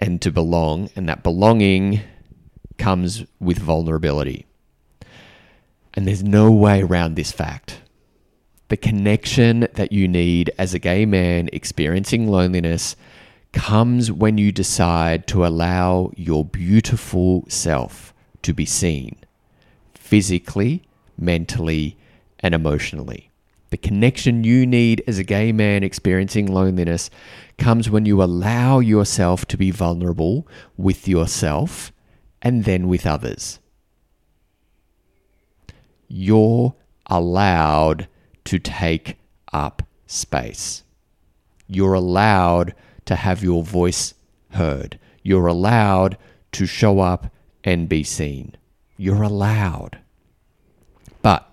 and 0.00 0.20
to 0.22 0.32
belong, 0.32 0.90
and 0.96 1.08
that 1.08 1.22
belonging 1.22 2.00
comes 2.78 3.24
with 3.38 3.58
vulnerability. 3.58 4.46
And 5.94 6.08
there's 6.08 6.24
no 6.24 6.50
way 6.50 6.82
around 6.82 7.14
this 7.14 7.30
fact. 7.30 7.82
The 8.68 8.76
connection 8.76 9.68
that 9.74 9.92
you 9.92 10.08
need 10.08 10.50
as 10.58 10.72
a 10.72 10.78
gay 10.78 11.04
man 11.04 11.50
experiencing 11.52 12.28
loneliness 12.28 12.96
comes 13.52 14.10
when 14.10 14.38
you 14.38 14.52
decide 14.52 15.26
to 15.26 15.44
allow 15.44 16.12
your 16.16 16.44
beautiful 16.44 17.44
self 17.48 18.14
to 18.42 18.54
be 18.54 18.64
seen, 18.64 19.16
physically, 19.94 20.82
mentally, 21.18 21.98
and 22.38 22.54
emotionally. 22.54 23.29
The 23.70 23.76
connection 23.76 24.42
you 24.42 24.66
need 24.66 25.02
as 25.06 25.18
a 25.18 25.24
gay 25.24 25.52
man 25.52 25.84
experiencing 25.84 26.46
loneliness 26.46 27.08
comes 27.56 27.88
when 27.88 28.04
you 28.04 28.22
allow 28.22 28.80
yourself 28.80 29.46
to 29.46 29.56
be 29.56 29.70
vulnerable 29.70 30.46
with 30.76 31.06
yourself 31.06 31.92
and 32.42 32.64
then 32.64 32.88
with 32.88 33.06
others. 33.06 33.60
You're 36.08 36.74
allowed 37.06 38.08
to 38.44 38.58
take 38.58 39.18
up 39.52 39.82
space. 40.06 40.82
You're 41.68 41.94
allowed 41.94 42.74
to 43.04 43.14
have 43.14 43.44
your 43.44 43.62
voice 43.62 44.14
heard. 44.50 44.98
You're 45.22 45.46
allowed 45.46 46.16
to 46.52 46.66
show 46.66 46.98
up 46.98 47.32
and 47.62 47.88
be 47.88 48.02
seen. 48.02 48.56
You're 48.96 49.22
allowed. 49.22 49.98
But 51.22 51.52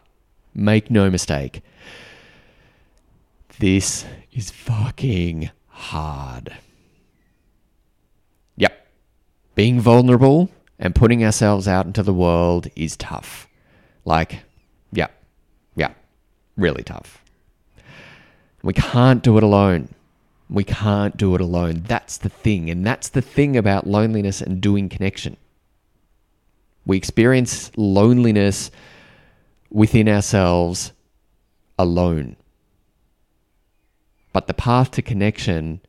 make 0.55 0.89
no 0.89 1.11
mistake, 1.11 1.61
this 3.59 4.05
is 4.31 4.51
fucking 4.51 5.49
hard. 5.67 6.57
Yep. 8.55 8.87
Being 9.55 9.79
vulnerable 9.79 10.49
and 10.79 10.93
putting 10.93 11.23
ourselves 11.23 11.67
out 11.67 11.85
into 11.85 12.03
the 12.03 12.13
world 12.13 12.67
is 12.75 12.95
tough. 12.95 13.47
Like, 14.05 14.39
yeah, 14.91 15.07
yeah, 15.75 15.93
really 16.55 16.83
tough. 16.83 17.23
We 18.63 18.73
can't 18.73 19.23
do 19.23 19.37
it 19.37 19.43
alone. 19.43 19.89
We 20.49 20.63
can't 20.63 21.17
do 21.17 21.35
it 21.35 21.41
alone. 21.41 21.83
That's 21.87 22.17
the 22.17 22.29
thing. 22.29 22.69
And 22.69 22.85
that's 22.85 23.09
the 23.09 23.21
thing 23.21 23.57
about 23.57 23.87
loneliness 23.87 24.41
and 24.41 24.61
doing 24.61 24.87
connection. 24.87 25.35
We 26.85 26.95
experience 26.95 27.71
loneliness 27.75 28.71
within 29.69 30.07
ourselves 30.07 30.93
alone. 31.77 32.37
But 34.37 34.45
the 34.45 34.53
path 34.53 34.91
to 34.91 35.01
connection 35.01 35.81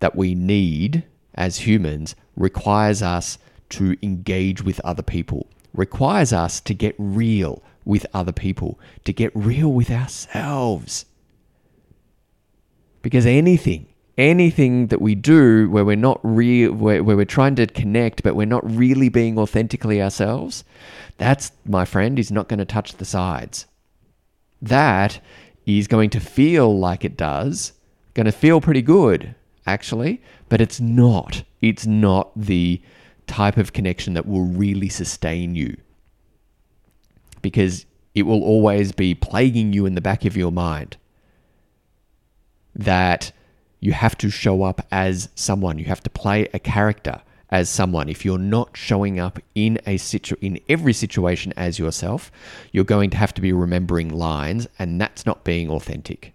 that 0.00 0.16
we 0.16 0.34
need 0.34 1.04
as 1.36 1.58
humans 1.58 2.16
requires 2.34 3.00
us 3.00 3.38
to 3.68 3.96
engage 4.02 4.64
with 4.64 4.80
other 4.80 5.04
people, 5.04 5.46
requires 5.72 6.32
us 6.32 6.60
to 6.62 6.74
get 6.74 6.96
real 6.98 7.62
with 7.84 8.08
other 8.12 8.32
people, 8.32 8.80
to 9.04 9.12
get 9.12 9.30
real 9.36 9.72
with 9.72 9.88
ourselves. 9.88 11.04
Because 13.02 13.24
anything, 13.24 13.86
anything 14.18 14.88
that 14.88 15.00
we 15.00 15.14
do 15.14 15.70
where 15.70 15.84
we're 15.84 15.94
not 15.94 16.18
real, 16.24 16.72
where, 16.72 17.04
where 17.04 17.16
we're 17.16 17.24
trying 17.24 17.54
to 17.54 17.68
connect, 17.68 18.24
but 18.24 18.34
we're 18.34 18.46
not 18.46 18.68
really 18.68 19.08
being 19.08 19.38
authentically 19.38 20.02
ourselves, 20.02 20.64
that's, 21.18 21.52
my 21.64 21.84
friend, 21.84 22.18
is 22.18 22.32
not 22.32 22.48
going 22.48 22.58
to 22.58 22.64
touch 22.64 22.94
the 22.94 23.04
sides. 23.04 23.66
That 24.60 25.20
is 25.66 25.88
going 25.88 26.10
to 26.10 26.20
feel 26.20 26.78
like 26.78 27.04
it 27.04 27.16
does, 27.16 27.72
going 28.14 28.26
to 28.26 28.32
feel 28.32 28.60
pretty 28.60 28.82
good, 28.82 29.34
actually, 29.66 30.22
but 30.48 30.60
it's 30.60 30.80
not. 30.80 31.42
It's 31.60 31.86
not 31.86 32.30
the 32.36 32.82
type 33.26 33.56
of 33.56 33.72
connection 33.72 34.14
that 34.14 34.26
will 34.26 34.44
really 34.44 34.88
sustain 34.88 35.54
you. 35.54 35.76
Because 37.42 37.86
it 38.14 38.22
will 38.22 38.42
always 38.42 38.92
be 38.92 39.14
plaguing 39.14 39.72
you 39.72 39.86
in 39.86 39.94
the 39.94 40.00
back 40.00 40.24
of 40.24 40.36
your 40.36 40.52
mind 40.52 40.96
that 42.74 43.32
you 43.80 43.92
have 43.92 44.16
to 44.18 44.30
show 44.30 44.62
up 44.62 44.86
as 44.90 45.28
someone, 45.34 45.78
you 45.78 45.84
have 45.86 46.02
to 46.02 46.10
play 46.10 46.48
a 46.52 46.58
character 46.58 47.20
as 47.54 47.70
someone. 47.70 48.08
If 48.08 48.24
you're 48.24 48.36
not 48.36 48.76
showing 48.76 49.20
up 49.20 49.38
in 49.54 49.78
a 49.86 49.96
situ- 49.96 50.34
in 50.40 50.58
every 50.68 50.92
situation 50.92 51.54
as 51.56 51.78
yourself, 51.78 52.32
you're 52.72 52.82
going 52.82 53.10
to 53.10 53.16
have 53.16 53.32
to 53.34 53.40
be 53.40 53.52
remembering 53.52 54.08
lines 54.08 54.66
and 54.76 55.00
that's 55.00 55.24
not 55.24 55.44
being 55.44 55.70
authentic. 55.70 56.34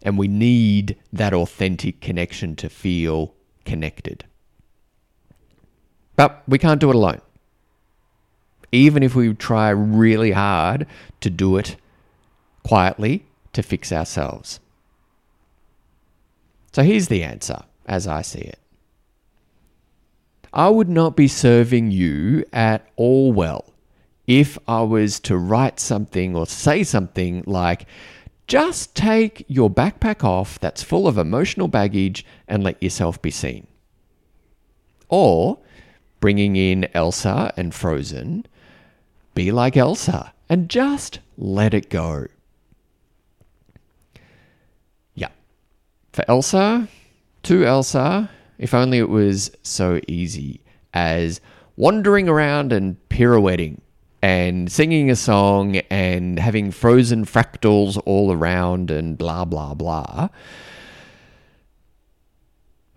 And 0.00 0.16
we 0.16 0.28
need 0.28 0.96
that 1.12 1.34
authentic 1.34 2.00
connection 2.00 2.54
to 2.54 2.68
feel 2.68 3.34
connected. 3.64 4.24
But 6.14 6.44
we 6.46 6.56
can't 6.56 6.80
do 6.80 6.90
it 6.90 6.94
alone. 6.94 7.20
Even 8.70 9.02
if 9.02 9.16
we 9.16 9.34
try 9.34 9.70
really 9.70 10.30
hard 10.30 10.86
to 11.20 11.30
do 11.30 11.56
it 11.56 11.74
quietly 12.62 13.26
to 13.54 13.64
fix 13.64 13.90
ourselves. 13.90 14.60
So 16.76 16.82
here's 16.82 17.08
the 17.08 17.22
answer 17.22 17.62
as 17.86 18.06
I 18.06 18.20
see 18.20 18.40
it. 18.40 18.58
I 20.52 20.68
would 20.68 20.90
not 20.90 21.16
be 21.16 21.26
serving 21.26 21.90
you 21.90 22.44
at 22.52 22.86
all 22.96 23.32
well 23.32 23.72
if 24.26 24.58
I 24.68 24.82
was 24.82 25.18
to 25.20 25.38
write 25.38 25.80
something 25.80 26.36
or 26.36 26.46
say 26.46 26.82
something 26.82 27.44
like, 27.46 27.86
just 28.46 28.94
take 28.94 29.42
your 29.48 29.70
backpack 29.70 30.22
off 30.22 30.60
that's 30.60 30.82
full 30.82 31.08
of 31.08 31.16
emotional 31.16 31.66
baggage 31.66 32.26
and 32.46 32.62
let 32.62 32.82
yourself 32.82 33.22
be 33.22 33.30
seen. 33.30 33.66
Or 35.08 35.56
bringing 36.20 36.56
in 36.56 36.88
Elsa 36.92 37.54
and 37.56 37.74
Frozen, 37.74 38.44
be 39.34 39.50
like 39.50 39.78
Elsa 39.78 40.34
and 40.50 40.68
just 40.68 41.20
let 41.38 41.72
it 41.72 41.88
go. 41.88 42.26
For 46.16 46.24
Elsa, 46.28 46.88
to 47.42 47.66
Elsa, 47.66 48.30
if 48.56 48.72
only 48.72 48.96
it 48.96 49.10
was 49.10 49.50
so 49.62 50.00
easy 50.08 50.62
as 50.94 51.42
wandering 51.76 52.26
around 52.26 52.72
and 52.72 52.96
pirouetting 53.10 53.82
and 54.22 54.72
singing 54.72 55.10
a 55.10 55.14
song 55.14 55.76
and 55.90 56.38
having 56.38 56.70
frozen 56.70 57.26
fractals 57.26 58.00
all 58.06 58.32
around 58.32 58.90
and 58.90 59.18
blah, 59.18 59.44
blah, 59.44 59.74
blah. 59.74 60.30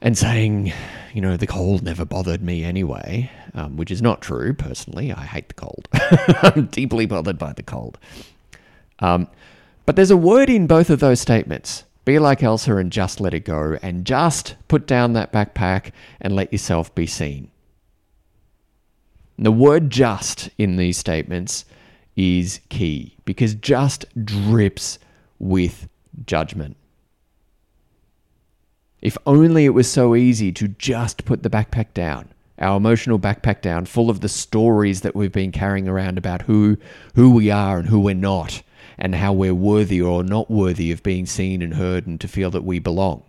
And 0.01 0.17
saying, 0.17 0.71
you 1.13 1.19
know, 1.19 1.35
the 1.35 1.45
cold 1.45 1.83
never 1.83 2.05
bothered 2.05 2.41
me 2.41 2.63
anyway, 2.63 3.29
um, 3.53 3.75
which 3.75 3.91
is 3.91 4.01
not 4.01 4.21
true 4.21 4.53
personally. 4.53 5.11
I 5.11 5.25
hate 5.25 5.49
the 5.49 5.55
cold. 5.55 5.89
I'm 6.41 6.67
deeply 6.67 7.05
bothered 7.05 7.37
by 7.37 7.51
the 7.51 7.63
cold. 7.63 7.97
Um, 8.99 9.27
but 9.85 9.97
there's 9.97 10.09
a 10.09 10.15
word 10.15 10.49
in 10.49 10.67
both 10.67 10.89
of 10.89 11.01
those 11.01 11.19
statements. 11.19 11.83
Be 12.09 12.17
like 12.17 12.41
Elsa 12.41 12.75
and 12.77 12.91
just 12.91 13.21
let 13.21 13.35
it 13.35 13.45
go 13.45 13.77
and 13.83 14.03
just 14.03 14.55
put 14.67 14.87
down 14.87 15.13
that 15.13 15.31
backpack 15.31 15.91
and 16.19 16.35
let 16.35 16.51
yourself 16.51 16.95
be 16.95 17.05
seen. 17.05 17.51
The 19.37 19.51
word 19.51 19.91
just 19.91 20.49
in 20.57 20.77
these 20.77 20.97
statements 20.97 21.65
is 22.15 22.61
key 22.69 23.15
because 23.25 23.53
just 23.53 24.05
drips 24.25 24.97
with 25.37 25.87
judgment. 26.25 26.77
If 29.03 29.15
only 29.27 29.65
it 29.65 29.75
was 29.75 29.87
so 29.87 30.15
easy 30.15 30.51
to 30.53 30.67
just 30.67 31.25
put 31.25 31.43
the 31.43 31.49
backpack 31.51 31.93
down, 31.93 32.29
our 32.57 32.77
emotional 32.77 33.19
backpack 33.19 33.61
down, 33.61 33.85
full 33.85 34.09
of 34.09 34.21
the 34.21 34.29
stories 34.29 35.01
that 35.01 35.15
we've 35.15 35.31
been 35.31 35.51
carrying 35.51 35.87
around 35.87 36.17
about 36.17 36.41
who 36.41 36.75
who 37.13 37.29
we 37.29 37.51
are 37.51 37.77
and 37.77 37.87
who 37.87 37.99
we're 37.99 38.15
not, 38.15 38.63
and 38.99 39.15
how 39.15 39.31
we're 39.31 39.55
worthy 39.55 40.01
or 40.01 40.23
not 40.23 40.51
worthy 40.51 40.91
of 40.91 41.01
being 41.01 41.25
seen 41.25 41.61
and 41.61 41.75
heard 41.75 42.05
and 42.05 42.19
to 42.21 42.27
feel 42.27 42.51
that 42.51 42.65
we 42.65 42.77
belong. 42.77 43.23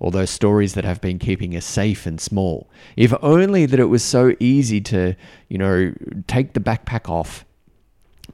All 0.00 0.10
those 0.10 0.30
stories 0.30 0.74
that 0.74 0.84
have 0.84 1.00
been 1.00 1.20
keeping 1.20 1.56
us 1.56 1.64
safe 1.64 2.04
and 2.04 2.20
small. 2.20 2.68
If 2.96 3.14
only 3.22 3.64
that 3.66 3.78
it 3.78 3.84
was 3.84 4.02
so 4.02 4.34
easy 4.40 4.80
to, 4.80 5.14
you 5.48 5.58
know, 5.58 5.94
take 6.26 6.54
the 6.54 6.60
backpack 6.60 7.08
off, 7.08 7.44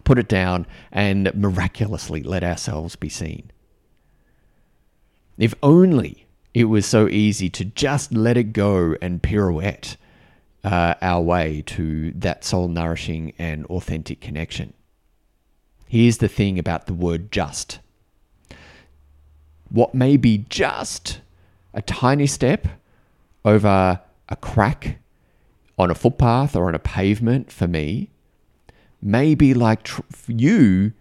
put 0.04 0.18
it 0.18 0.28
down, 0.28 0.66
and 0.90 1.30
miraculously 1.34 2.22
let 2.22 2.42
ourselves 2.42 2.96
be 2.96 3.10
seen. 3.10 3.50
If 5.36 5.54
only 5.62 6.26
it 6.54 6.64
was 6.64 6.86
so 6.86 7.06
easy 7.08 7.50
to 7.50 7.66
just 7.66 8.12
let 8.14 8.38
it 8.38 8.54
go 8.54 8.96
and 9.02 9.22
pirouette 9.22 9.96
uh, 10.64 10.94
our 11.02 11.20
way 11.20 11.62
to 11.66 12.12
that 12.12 12.44
soul 12.44 12.68
nourishing 12.68 13.34
and 13.38 13.66
authentic 13.66 14.22
connection. 14.22 14.72
Here's 15.88 16.18
the 16.18 16.28
thing 16.28 16.58
about 16.58 16.86
the 16.86 16.92
word 16.92 17.32
just. 17.32 17.80
What 19.70 19.94
may 19.94 20.16
be 20.16 20.44
just 20.48 21.20
a 21.72 21.80
tiny 21.80 22.26
step 22.26 22.68
over 23.44 24.00
a 24.28 24.36
crack 24.36 24.98
on 25.78 25.90
a 25.90 25.94
footpath 25.94 26.54
or 26.54 26.68
on 26.68 26.74
a 26.74 26.78
pavement 26.78 27.50
for 27.50 27.66
me 27.66 28.10
may 29.00 29.34
be 29.34 29.54
like 29.54 29.84
tr- 29.84 30.02
you 30.26 30.92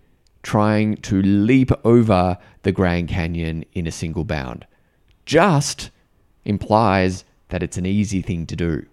trying 0.43 0.95
to 0.97 1.21
leap 1.21 1.71
over 1.83 2.37
the 2.63 2.71
Grand 2.71 3.09
Canyon 3.09 3.65
in 3.73 3.87
a 3.87 3.91
single 3.91 4.23
bound. 4.23 4.65
Just 5.25 5.89
implies 6.45 7.25
that 7.49 7.61
it's 7.61 7.77
an 7.77 7.85
easy 7.85 8.21
thing 8.21 8.45
to 8.45 8.55
do. 8.55 8.85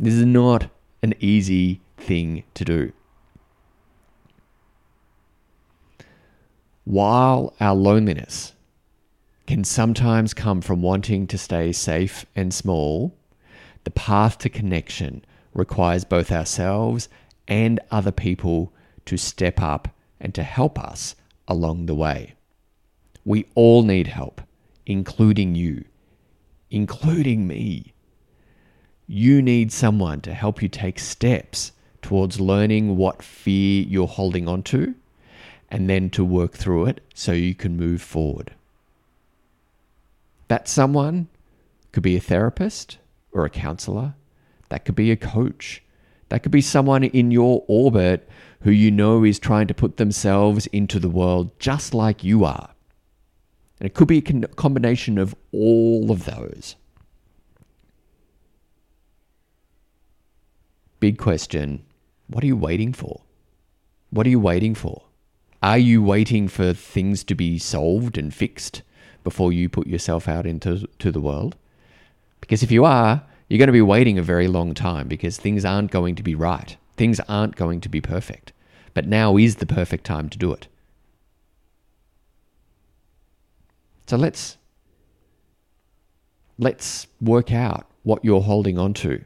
This 0.00 0.14
is 0.14 0.24
not 0.24 0.70
an 1.02 1.12
easy 1.20 1.80
thing 1.98 2.44
to 2.54 2.64
do. 2.64 2.92
While 6.88 7.52
our 7.60 7.74
loneliness 7.74 8.54
can 9.46 9.62
sometimes 9.62 10.32
come 10.32 10.62
from 10.62 10.80
wanting 10.80 11.26
to 11.26 11.36
stay 11.36 11.70
safe 11.70 12.24
and 12.34 12.54
small 12.54 13.14
the 13.84 13.90
path 13.90 14.38
to 14.38 14.48
connection 14.48 15.22
requires 15.52 16.06
both 16.06 16.32
ourselves 16.32 17.10
and 17.46 17.78
other 17.90 18.10
people 18.10 18.72
to 19.04 19.18
step 19.18 19.60
up 19.60 19.88
and 20.18 20.34
to 20.34 20.42
help 20.42 20.78
us 20.78 21.14
along 21.46 21.84
the 21.84 21.94
way. 21.94 22.36
We 23.22 23.44
all 23.54 23.82
need 23.82 24.06
help, 24.06 24.40
including 24.86 25.56
you, 25.56 25.84
including 26.70 27.46
me. 27.46 27.92
You 29.06 29.42
need 29.42 29.72
someone 29.72 30.22
to 30.22 30.32
help 30.32 30.62
you 30.62 30.70
take 30.70 31.00
steps 31.00 31.72
towards 32.00 32.40
learning 32.40 32.96
what 32.96 33.22
fear 33.22 33.84
you're 33.86 34.06
holding 34.06 34.48
on 34.48 34.62
to 34.62 34.94
and 35.70 35.88
then 35.88 36.10
to 36.10 36.24
work 36.24 36.52
through 36.52 36.86
it 36.86 37.00
so 37.14 37.32
you 37.32 37.54
can 37.54 37.76
move 37.76 38.00
forward. 38.00 38.54
That 40.48 40.68
someone 40.68 41.28
could 41.92 42.02
be 42.02 42.16
a 42.16 42.20
therapist 42.20 42.98
or 43.32 43.44
a 43.44 43.50
counselor, 43.50 44.14
that 44.70 44.84
could 44.84 44.94
be 44.94 45.10
a 45.10 45.16
coach, 45.16 45.82
that 46.28 46.42
could 46.42 46.52
be 46.52 46.60
someone 46.60 47.04
in 47.04 47.30
your 47.30 47.64
orbit 47.68 48.28
who 48.62 48.70
you 48.70 48.90
know 48.90 49.24
is 49.24 49.38
trying 49.38 49.66
to 49.66 49.74
put 49.74 49.96
themselves 49.96 50.66
into 50.68 50.98
the 50.98 51.08
world 51.08 51.50
just 51.58 51.94
like 51.94 52.24
you 52.24 52.44
are. 52.44 52.70
And 53.80 53.86
it 53.86 53.94
could 53.94 54.08
be 54.08 54.18
a 54.18 54.48
combination 54.48 55.18
of 55.18 55.34
all 55.52 56.10
of 56.10 56.24
those. 56.24 56.76
Big 61.00 61.18
question 61.18 61.84
what 62.26 62.44
are 62.44 62.46
you 62.46 62.56
waiting 62.56 62.92
for? 62.92 63.22
What 64.10 64.26
are 64.26 64.30
you 64.30 64.40
waiting 64.40 64.74
for? 64.74 65.07
Are 65.62 65.78
you 65.78 66.02
waiting 66.02 66.48
for 66.48 66.72
things 66.72 67.24
to 67.24 67.34
be 67.34 67.58
solved 67.58 68.16
and 68.16 68.32
fixed 68.32 68.82
before 69.24 69.52
you 69.52 69.68
put 69.68 69.86
yourself 69.86 70.28
out 70.28 70.46
into 70.46 70.86
to 70.98 71.10
the 71.10 71.20
world? 71.20 71.56
Because 72.40 72.62
if 72.62 72.70
you 72.70 72.84
are, 72.84 73.22
you're 73.48 73.58
going 73.58 73.66
to 73.66 73.72
be 73.72 73.82
waiting 73.82 74.18
a 74.18 74.22
very 74.22 74.46
long 74.46 74.74
time 74.74 75.08
because 75.08 75.36
things 75.36 75.64
aren't 75.64 75.90
going 75.90 76.14
to 76.14 76.22
be 76.22 76.34
right. 76.34 76.76
Things 76.96 77.20
aren't 77.28 77.56
going 77.56 77.80
to 77.80 77.88
be 77.88 78.00
perfect. 78.00 78.52
But 78.94 79.06
now 79.06 79.36
is 79.36 79.56
the 79.56 79.66
perfect 79.66 80.04
time 80.04 80.28
to 80.28 80.38
do 80.38 80.52
it. 80.52 80.68
So 84.06 84.16
let's 84.16 84.56
let's 86.58 87.06
work 87.20 87.52
out 87.52 87.86
what 88.04 88.24
you're 88.24 88.40
holding 88.40 88.78
on 88.78 88.94
to. 88.94 89.22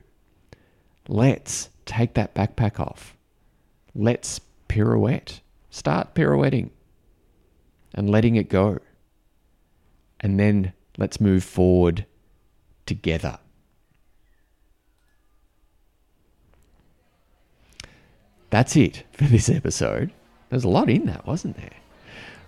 Let's 1.09 1.69
take 1.85 2.15
that 2.15 2.35
backpack 2.35 2.81
off. 2.81 3.17
Let's 3.95 4.41
pirouette. 4.69 5.41
Start 5.73 6.15
pirouetting 6.15 6.71
and 7.95 8.11
letting 8.11 8.37
it 8.37 8.51
go. 8.51 8.79
And 10.21 10.39
then 10.39 10.75
let's 10.99 11.19
move 11.19 11.43
forward 11.43 12.05
together. 12.85 13.39
That's 18.51 18.77
it 18.77 19.05
for 19.13 19.25
this 19.25 19.49
episode. 19.49 20.13
There's 20.51 20.65
a 20.65 20.69
lot 20.69 20.91
in 20.91 21.07
that, 21.07 21.27
wasn't 21.27 21.57
there? 21.57 21.73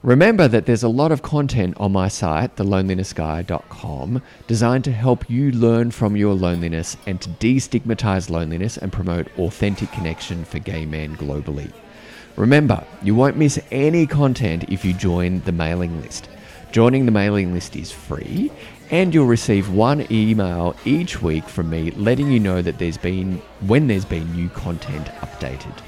Remember 0.03 0.47
that 0.47 0.67
there's 0.67 0.83
a 0.83 0.89
lot 0.89 1.11
of 1.11 1.23
content 1.23 1.79
on 1.79 1.93
my 1.93 2.09
site, 2.09 2.57
thelonelinessguy.com, 2.57 4.21
designed 4.47 4.85
to 4.85 4.93
help 4.93 5.31
you 5.31 5.51
learn 5.51 5.91
from 5.91 6.15
your 6.15 6.35
loneliness 6.35 6.99
and 7.07 7.23
to 7.23 7.31
destigmatize 7.31 8.29
loneliness 8.29 8.77
and 8.77 8.93
promote 8.93 9.29
authentic 9.39 9.91
connection 9.93 10.45
for 10.45 10.59
gay 10.59 10.85
men 10.85 11.17
globally. 11.17 11.73
Remember, 12.37 12.85
you 13.03 13.15
won't 13.15 13.37
miss 13.37 13.61
any 13.71 14.07
content 14.07 14.65
if 14.69 14.85
you 14.85 14.93
join 14.93 15.41
the 15.41 15.53
mailing 15.53 16.01
list. 16.01 16.29
Joining 16.73 17.07
the 17.07 17.13
mailing 17.13 17.53
list 17.53 17.77
is 17.77 17.93
free, 17.93 18.51
and 18.91 19.15
you'll 19.15 19.27
receive 19.27 19.71
one 19.71 20.07
email 20.11 20.75
each 20.85 21.23
week 21.23 21.45
from 21.45 21.71
me 21.71 21.93
letting 21.93 22.33
you 22.33 22.41
know 22.41 22.61
that 22.61 22.79
there's 22.79 22.99
been 22.99 23.41
when 23.61 23.87
there's 23.87 24.05
been 24.05 24.33
new 24.33 24.49
content 24.49 25.07
updated. 25.21 25.79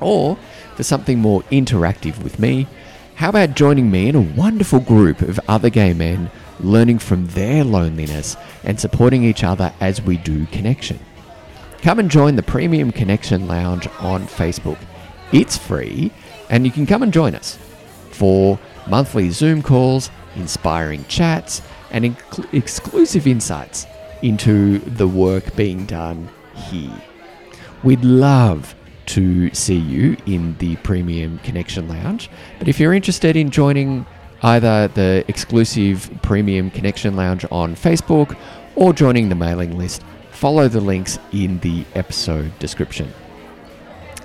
Or 0.00 0.38
for 0.76 0.82
something 0.84 1.18
more 1.18 1.42
interactive 1.44 2.22
with 2.22 2.38
me, 2.38 2.68
how 3.16 3.30
about 3.30 3.56
joining 3.56 3.90
me 3.90 4.08
in 4.08 4.14
a 4.14 4.20
wonderful 4.20 4.78
group 4.78 5.20
of 5.22 5.40
other 5.48 5.70
gay 5.70 5.94
men 5.94 6.30
learning 6.60 7.00
from 7.00 7.26
their 7.28 7.64
loneliness 7.64 8.36
and 8.62 8.78
supporting 8.78 9.24
each 9.24 9.42
other 9.42 9.72
as 9.80 10.00
we 10.00 10.16
do 10.18 10.46
connection? 10.46 11.00
Come 11.82 11.98
and 11.98 12.10
join 12.10 12.36
the 12.36 12.42
Premium 12.42 12.92
Connection 12.92 13.48
Lounge 13.48 13.88
on 13.98 14.26
Facebook. 14.26 14.78
It's 15.32 15.56
free, 15.56 16.12
and 16.50 16.64
you 16.64 16.72
can 16.72 16.86
come 16.86 17.02
and 17.02 17.12
join 17.12 17.34
us 17.34 17.58
for 18.10 18.58
monthly 18.86 19.30
Zoom 19.30 19.62
calls, 19.62 20.10
inspiring 20.36 21.04
chats, 21.06 21.62
and 21.90 22.04
inc- 22.04 22.54
exclusive 22.54 23.26
insights 23.26 23.86
into 24.22 24.78
the 24.78 25.06
work 25.06 25.54
being 25.56 25.84
done 25.86 26.28
here. 26.54 27.02
We'd 27.82 28.04
love 28.04 28.74
to 29.06 29.52
see 29.54 29.76
you 29.76 30.16
in 30.26 30.56
the 30.58 30.76
Premium 30.76 31.38
Connection 31.38 31.88
Lounge. 31.88 32.28
But 32.58 32.68
if 32.68 32.80
you're 32.80 32.94
interested 32.94 33.36
in 33.36 33.50
joining 33.50 34.06
either 34.42 34.88
the 34.88 35.24
exclusive 35.28 36.10
Premium 36.22 36.70
Connection 36.70 37.16
Lounge 37.16 37.44
on 37.50 37.74
Facebook 37.76 38.36
or 38.74 38.92
joining 38.92 39.28
the 39.28 39.34
mailing 39.34 39.78
list, 39.78 40.02
follow 40.30 40.68
the 40.68 40.80
links 40.80 41.18
in 41.32 41.58
the 41.60 41.84
episode 41.94 42.58
description. 42.58 43.12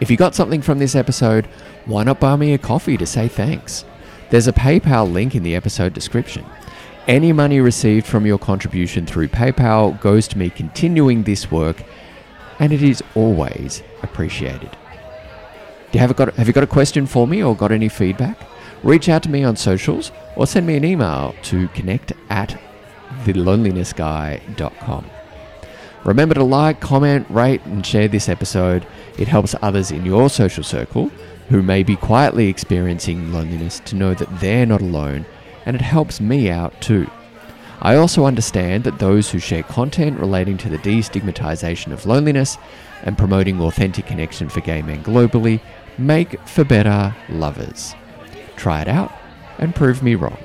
If 0.01 0.09
you 0.09 0.17
got 0.17 0.33
something 0.33 0.63
from 0.63 0.79
this 0.79 0.95
episode, 0.95 1.45
why 1.85 2.03
not 2.03 2.19
buy 2.19 2.35
me 2.35 2.55
a 2.55 2.57
coffee 2.57 2.97
to 2.97 3.05
say 3.05 3.27
thanks? 3.27 3.85
There's 4.31 4.47
a 4.47 4.53
PayPal 4.53 5.11
link 5.11 5.35
in 5.35 5.43
the 5.43 5.55
episode 5.55 5.93
description. 5.93 6.43
Any 7.07 7.31
money 7.31 7.59
received 7.59 8.07
from 8.07 8.25
your 8.25 8.39
contribution 8.39 9.05
through 9.05 9.27
PayPal 9.27 10.01
goes 10.01 10.27
to 10.29 10.39
me 10.39 10.49
continuing 10.49 11.21
this 11.21 11.51
work 11.51 11.83
and 12.57 12.73
it 12.73 12.81
is 12.81 13.03
always 13.13 13.83
appreciated. 14.01 14.71
Do 15.91 15.97
you 15.97 15.99
have, 15.99 16.15
got, 16.15 16.33
have 16.33 16.47
you 16.47 16.53
got 16.53 16.63
a 16.63 16.67
question 16.67 17.05
for 17.05 17.27
me 17.27 17.43
or 17.43 17.55
got 17.55 17.71
any 17.71 17.87
feedback? 17.87 18.39
Reach 18.81 19.07
out 19.07 19.21
to 19.23 19.29
me 19.29 19.43
on 19.43 19.55
socials 19.55 20.11
or 20.35 20.47
send 20.47 20.65
me 20.65 20.77
an 20.77 20.85
email 20.85 21.35
to 21.43 21.67
connect 21.69 22.13
at 22.31 22.59
thelonelinessguy.com. 23.23 25.05
Remember 26.03 26.33
to 26.35 26.43
like, 26.43 26.79
comment, 26.79 27.27
rate, 27.29 27.63
and 27.65 27.85
share 27.85 28.07
this 28.07 28.27
episode. 28.27 28.85
It 29.17 29.27
helps 29.27 29.55
others 29.61 29.91
in 29.91 30.05
your 30.05 30.29
social 30.29 30.63
circle 30.63 31.11
who 31.49 31.61
may 31.61 31.83
be 31.83 31.95
quietly 31.95 32.47
experiencing 32.47 33.31
loneliness 33.31 33.79
to 33.81 33.95
know 33.95 34.13
that 34.13 34.39
they're 34.39 34.65
not 34.65 34.81
alone, 34.81 35.25
and 35.65 35.75
it 35.75 35.81
helps 35.81 36.19
me 36.21 36.49
out 36.49 36.79
too. 36.81 37.09
I 37.81 37.95
also 37.95 38.25
understand 38.25 38.83
that 38.83 38.99
those 38.99 39.29
who 39.29 39.39
share 39.39 39.63
content 39.63 40.19
relating 40.19 40.57
to 40.59 40.69
the 40.69 40.77
destigmatization 40.77 41.91
of 41.91 42.05
loneliness 42.05 42.57
and 43.03 43.17
promoting 43.17 43.59
authentic 43.59 44.05
connection 44.05 44.49
for 44.49 44.61
gay 44.61 44.81
men 44.81 45.03
globally 45.03 45.59
make 45.97 46.39
for 46.47 46.63
better 46.63 47.15
lovers. 47.29 47.95
Try 48.55 48.81
it 48.81 48.87
out 48.87 49.11
and 49.57 49.75
prove 49.75 50.03
me 50.03 50.15
wrong. 50.15 50.37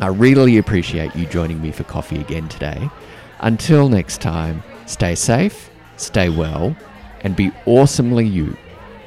I 0.00 0.08
really 0.08 0.58
appreciate 0.58 1.14
you 1.14 1.26
joining 1.26 1.62
me 1.62 1.72
for 1.72 1.84
coffee 1.84 2.20
again 2.20 2.48
today. 2.48 2.90
Until 3.40 3.88
next 3.88 4.20
time, 4.20 4.62
stay 4.86 5.14
safe, 5.14 5.70
stay 5.96 6.28
well, 6.28 6.76
and 7.22 7.34
be 7.34 7.50
awesomely 7.66 8.26
you 8.26 8.56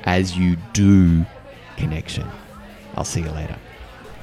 as 0.03 0.35
you 0.35 0.57
do 0.73 1.25
connection. 1.77 2.27
I'll 2.95 3.03
see 3.03 3.21
you 3.21 3.31
later. 3.31 3.57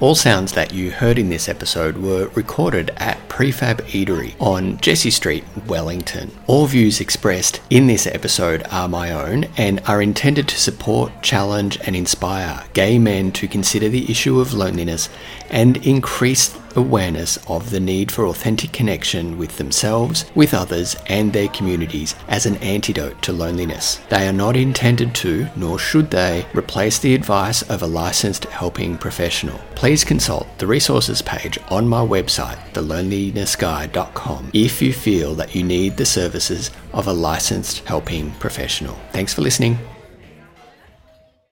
All 0.01 0.15
sounds 0.15 0.53
that 0.53 0.73
you 0.73 0.91
heard 0.91 1.19
in 1.19 1.29
this 1.29 1.47
episode 1.47 1.99
were 1.99 2.29
recorded 2.29 2.91
at 2.97 3.19
Prefab 3.29 3.83
Eatery 3.89 4.35
on 4.41 4.79
Jessie 4.79 5.11
Street, 5.11 5.45
Wellington. 5.67 6.31
All 6.47 6.65
views 6.65 7.03
expressed 7.03 7.61
in 7.69 7.87
this 7.87 8.07
episode 8.07 8.67
are 8.71 8.89
my 8.89 9.13
own 9.13 9.45
and 9.59 9.79
are 9.87 10.01
intended 10.01 10.49
to 10.49 10.59
support, 10.59 11.23
challenge, 11.23 11.79
and 11.85 11.95
inspire 11.95 12.65
gay 12.73 12.99
men 12.99 13.31
to 13.33 13.47
consider 13.47 13.91
the 13.91 14.11
issue 14.11 14.41
of 14.41 14.55
loneliness 14.55 15.11
and 15.51 15.77
increase 15.87 16.57
awareness 16.77 17.37
of 17.49 17.71
the 17.71 17.81
need 17.81 18.13
for 18.13 18.27
authentic 18.27 18.73
connection 18.73 19.39
with 19.39 19.57
themselves, 19.57 20.25
with 20.35 20.55
others, 20.55 20.97
and 21.07 21.33
their 21.33 21.49
communities 21.49 22.15
as 22.29 22.47
an 22.47 22.57
antidote 22.57 23.21
to 23.23 23.33
loneliness. 23.33 24.01
They 24.09 24.29
are 24.29 24.33
not 24.33 24.57
intended 24.57 25.15
to, 25.17 25.49
nor 25.57 25.79
should 25.79 26.11
they, 26.11 26.47
replace 26.55 26.99
the 26.99 27.15
advice 27.15 27.63
of 27.63 27.83
a 27.83 27.87
licensed 27.87 28.45
helping 28.47 28.97
professional. 28.99 29.61
Please 29.75 30.05
consult 30.05 30.47
the 30.59 30.67
resources 30.67 31.23
page 31.23 31.59
on 31.69 31.89
my 31.89 32.05
website, 32.05 32.59
thelonelinessguy.com, 32.73 34.51
if 34.53 34.83
you 34.83 34.93
feel 34.93 35.35
that 35.35 35.55
you 35.55 35.65
need 35.65 35.97
the 35.97 36.07
services 36.07 36.71
of 36.93 37.07
a 37.07 37.13
licensed 37.13 37.81
helping 37.81 38.31
professional. 38.33 38.97
Thanks 39.13 39.35
for 39.35 39.43
listening. 39.43 39.79